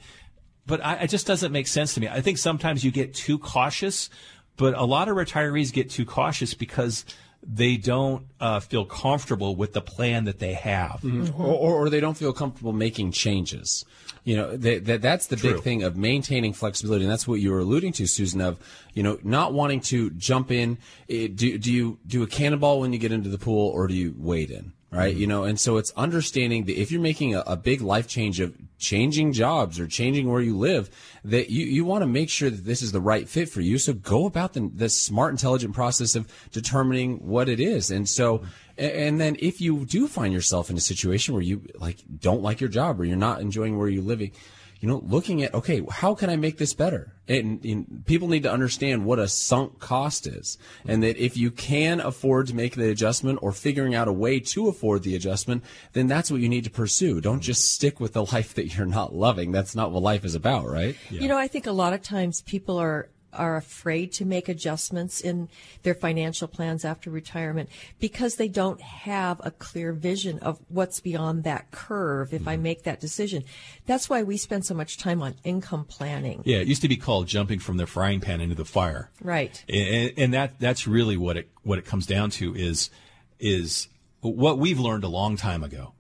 [0.67, 2.09] but I, it just doesn't make sense to me.
[2.09, 4.11] I think sometimes you get too cautious,
[4.57, 7.05] but a lot of retirees get too cautious because
[7.43, 11.03] they don't uh, feel comfortable with the plan that they have.
[11.39, 13.85] or, or, or they don't feel comfortable making changes.
[14.25, 15.55] You know, they, that that's the True.
[15.55, 18.41] big thing of maintaining flexibility, and that's what you were alluding to, Susan.
[18.43, 18.59] Of
[18.93, 20.77] you know, not wanting to jump in.
[21.09, 24.15] Do do you do a cannonball when you get into the pool, or do you
[24.19, 24.73] wade in?
[24.91, 25.13] Right?
[25.13, 25.21] Mm-hmm.
[25.21, 28.41] You know, and so it's understanding that if you're making a, a big life change
[28.41, 30.89] of changing jobs or changing where you live,
[31.25, 33.79] that you, you want to make sure that this is the right fit for you.
[33.79, 37.91] So go about the, the smart, intelligent process of determining what it is.
[37.91, 38.47] And so, a-
[38.79, 42.61] and then if you do find yourself in a situation where you like don't like
[42.61, 44.33] your job or you're not enjoying where you're living,
[44.81, 47.15] you know, looking at okay, how can I make this better?
[47.27, 50.57] And, and people need to understand what a sunk cost is,
[50.87, 54.41] and that if you can afford to make the adjustment or figuring out a way
[54.41, 57.21] to afford the adjustment, then that's what you need to pursue.
[57.21, 59.51] Don't just stick with the life that you're not loving.
[59.51, 60.97] That's not what life is about, right?
[61.11, 65.21] You know, I think a lot of times people are are afraid to make adjustments
[65.21, 65.49] in
[65.83, 67.69] their financial plans after retirement
[67.99, 72.63] because they don't have a clear vision of what's beyond that curve if I mm-hmm.
[72.63, 73.45] make that decision.
[73.87, 76.43] That's why we spend so much time on income planning.
[76.45, 79.11] Yeah, it used to be called jumping from the frying pan into the fire.
[79.23, 79.63] Right.
[79.69, 82.91] and, and that that's really what it what it comes down to is
[83.39, 83.89] is
[84.21, 85.93] what we've learned a long time ago.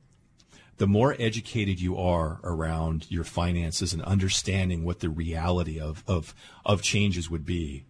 [0.79, 6.35] The more educated you are around your finances and understanding what the reality of of
[6.64, 7.85] of changes would be,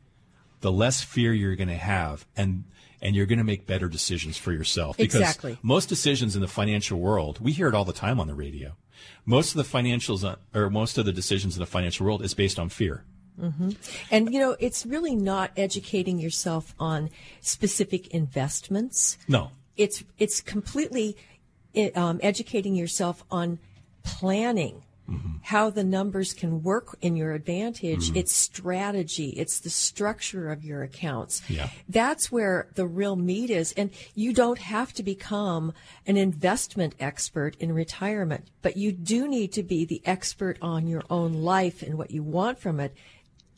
[0.60, 2.64] the less fear you're going to have and
[3.00, 5.58] and you're going to make better decisions for yourself because Exactly.
[5.62, 8.76] most decisions in the financial world we hear it all the time on the radio
[9.24, 12.34] most of the financials uh, or most of the decisions in the financial world is
[12.34, 13.04] based on fear
[13.40, 13.70] Mm-hmm.
[14.10, 17.10] And you know, it's really not educating yourself on
[17.40, 19.16] specific investments.
[19.28, 21.16] no It's it's completely
[21.94, 23.58] um, educating yourself on
[24.02, 24.82] planning.
[25.40, 28.14] How the numbers can work in your advantage.
[28.14, 29.30] It's strategy.
[29.30, 31.40] It's the structure of your accounts.
[31.48, 31.70] Yeah.
[31.88, 33.72] That's where the real meat is.
[33.72, 35.72] And you don't have to become
[36.06, 41.04] an investment expert in retirement, but you do need to be the expert on your
[41.08, 42.94] own life and what you want from it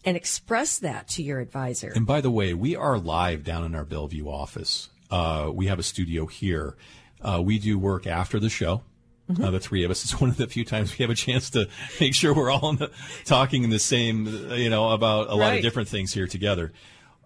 [0.05, 1.93] and express that to your advisor.
[1.97, 4.89] And by the way, we are live down in our Bellevue office.
[5.11, 6.77] Uh, we have a studio here.
[7.23, 8.83] Uh, we do work after the show.
[9.31, 9.45] Mm-hmm.
[9.45, 10.03] Uh, the three of us.
[10.03, 11.69] It's one of the few times we have a chance to
[12.01, 12.91] make sure we're all in the,
[13.25, 16.73] talking in the same, you know, about a lot of different things here together.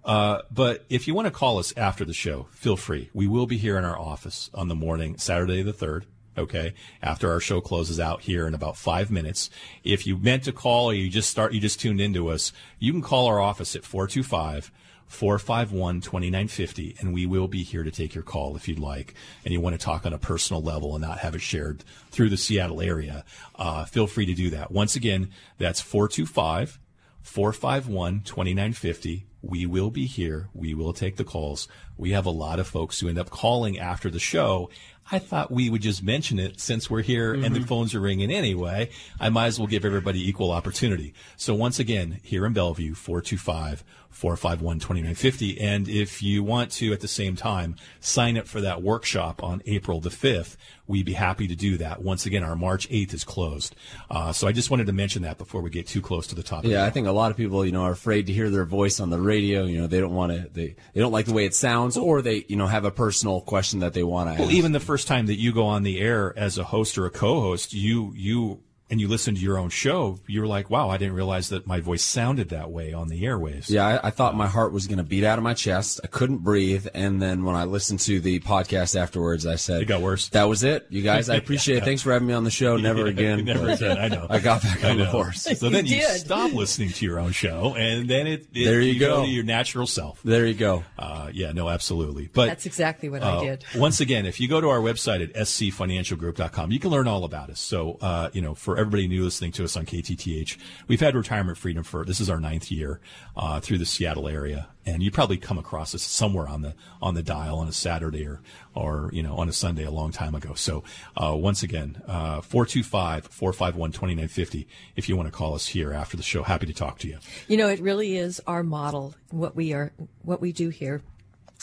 [0.04, 3.08] Uh, but if you want to call us after the show, feel free.
[3.14, 6.04] We will be here in our office on the morning, Saturday the 3rd.
[6.36, 6.74] Okay.
[7.00, 9.50] After our show closes out here in about five minutes.
[9.84, 12.92] If you meant to call or you just start, you just tuned into us, you
[12.92, 14.70] can call our office at 425
[15.06, 19.14] 451 2950 and we will be here to take your call if you'd like.
[19.44, 22.30] And you want to talk on a personal level and not have it shared through
[22.30, 23.24] the Seattle area.
[23.54, 24.70] Uh, feel free to do that.
[24.70, 26.78] Once again, that's 425
[27.22, 29.26] 451 2950.
[29.40, 30.48] We will be here.
[30.54, 31.68] We will take the calls.
[31.96, 34.70] We have a lot of folks who end up calling after the show.
[35.10, 38.30] I thought we would just mention it since we're here and the phones are ringing
[38.30, 38.88] anyway.
[39.20, 41.12] I might as well give everybody equal opportunity.
[41.36, 43.84] So once again, here in Bellevue, 425
[44.14, 45.60] 451 2950.
[45.60, 49.60] And if you want to at the same time sign up for that workshop on
[49.66, 50.56] April the 5th,
[50.86, 52.02] we'd be happy to do that.
[52.02, 53.74] Once again, our March 8th is closed.
[54.10, 56.42] Uh, so I just wanted to mention that before we get too close to the
[56.42, 56.70] topic.
[56.70, 59.00] Yeah, I think a lot of people, you know, are afraid to hear their voice
[59.00, 59.64] on the radio.
[59.64, 62.22] You know, they don't want to, they, they don't like the way it sounds, or
[62.22, 64.56] they, you know, have a personal question that they want to Well, ask.
[64.56, 67.10] even the first time that you go on the air as a host or a
[67.10, 68.60] co-host, you you
[68.90, 71.80] and you listen to your own show, you're like, "Wow, I didn't realize that my
[71.80, 74.98] voice sounded that way on the airwaves." Yeah, I, I thought my heart was going
[74.98, 76.00] to beat out of my chest.
[76.04, 79.86] I couldn't breathe, and then when I listened to the podcast afterwards, I said, It
[79.86, 80.28] got worse.
[80.30, 81.28] That was it, you guys.
[81.30, 81.84] I appreciate it.
[81.84, 82.76] Thanks for having me on the show.
[82.76, 83.44] Never again.
[83.44, 83.98] Never But again.
[83.98, 84.26] I know.
[84.28, 85.10] I got back I on the know.
[85.10, 85.42] horse.
[85.58, 86.20] So then you, did.
[86.20, 89.16] stop listening to your own show, and then it, it There you go.
[89.20, 89.24] go.
[89.24, 90.20] to your natural self.
[90.22, 90.84] There you go.
[90.98, 92.28] Uh, yeah, no, absolutely.
[92.32, 93.64] But That's exactly what uh, I did.
[93.74, 97.50] once again, if you go to our website at scfinancialgroup.com, you can learn all about
[97.50, 97.60] us.
[97.60, 100.56] So, uh, you know, for everybody new listening to us on KTTH,
[100.88, 103.00] we've had retirement freedom for this is our ninth year
[103.36, 107.14] uh, through the Seattle area, and you probably come across us somewhere on the on
[107.14, 108.40] the dial on a Saturday or
[108.74, 110.54] or you know on a Sunday a long time ago.
[110.54, 110.84] So,
[111.16, 114.66] uh, once again, uh, 425 451 2950
[114.96, 116.42] if you want to call us here after the show.
[116.42, 117.18] Happy to talk to you.
[117.48, 119.14] You know, it really is our model.
[119.30, 121.02] What we are, what we do here.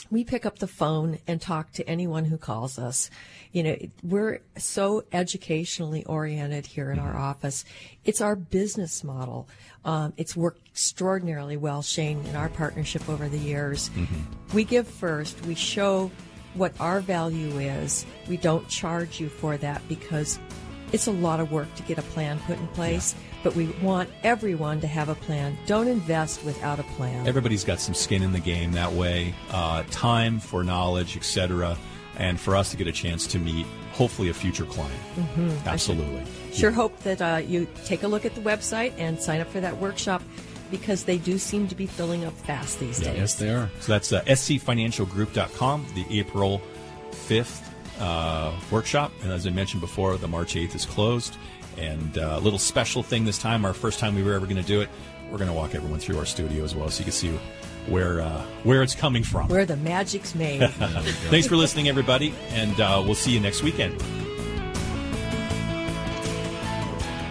[0.09, 3.09] We pick up the phone and talk to anyone who calls us.
[3.51, 7.63] You know, we're so educationally oriented here in our office.
[8.03, 9.47] It's our business model.
[9.85, 13.89] Um, it's worked extraordinarily well, Shane, in our partnership over the years.
[14.53, 15.45] We give first.
[15.45, 16.11] We show
[16.53, 18.05] what our value is.
[18.27, 20.39] We don't charge you for that because
[20.91, 24.09] it's a lot of work to get a plan put in place, but we want
[24.23, 25.57] everyone to have a plan.
[25.65, 27.27] Don't invest without a plan.
[27.27, 31.77] everybody's got some skin in the game that way uh, time for knowledge etc
[32.17, 34.93] and for us to get a chance to meet hopefully a future client
[35.65, 36.23] absolutely
[36.53, 39.61] Sure hope that uh, you take a look at the website and sign up for
[39.61, 40.21] that workshop
[40.69, 43.17] because they do seem to be filling up fast these days.
[43.17, 43.69] Yes, they are.
[43.79, 46.61] so that's uh, scfinancialgroup.com the april
[47.11, 47.61] 5th
[47.99, 49.11] uh, workshop.
[49.23, 51.37] And as I mentioned before, the March 8th is closed.
[51.77, 54.61] And uh, a little special thing this time, our first time we were ever going
[54.61, 54.89] to do it,
[55.29, 57.31] we're going to walk everyone through our studio as well so you can see
[57.87, 59.47] where uh, where it's coming from.
[59.47, 60.69] Where the magic's made.
[60.69, 63.93] Thanks for listening, everybody, and uh, we'll see you next weekend.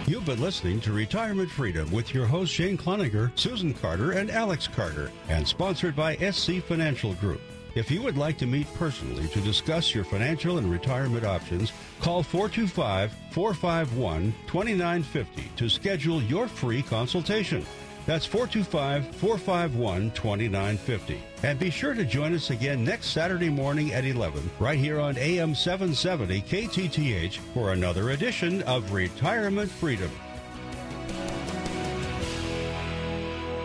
[0.07, 4.67] You've been listening to Retirement Freedom with your hosts Shane Cloninger, Susan Carter, and Alex
[4.67, 7.41] Carter, and sponsored by SC Financial Group.
[7.73, 12.21] If you would like to meet personally to discuss your financial and retirement options, call
[12.21, 17.65] 425 451 2950 to schedule your free consultation.
[18.05, 21.23] That's 425 451 2950.
[21.43, 25.17] And be sure to join us again next Saturday morning at 11, right here on
[25.17, 30.11] AM 770 KTTH for another edition of Retirement Freedom.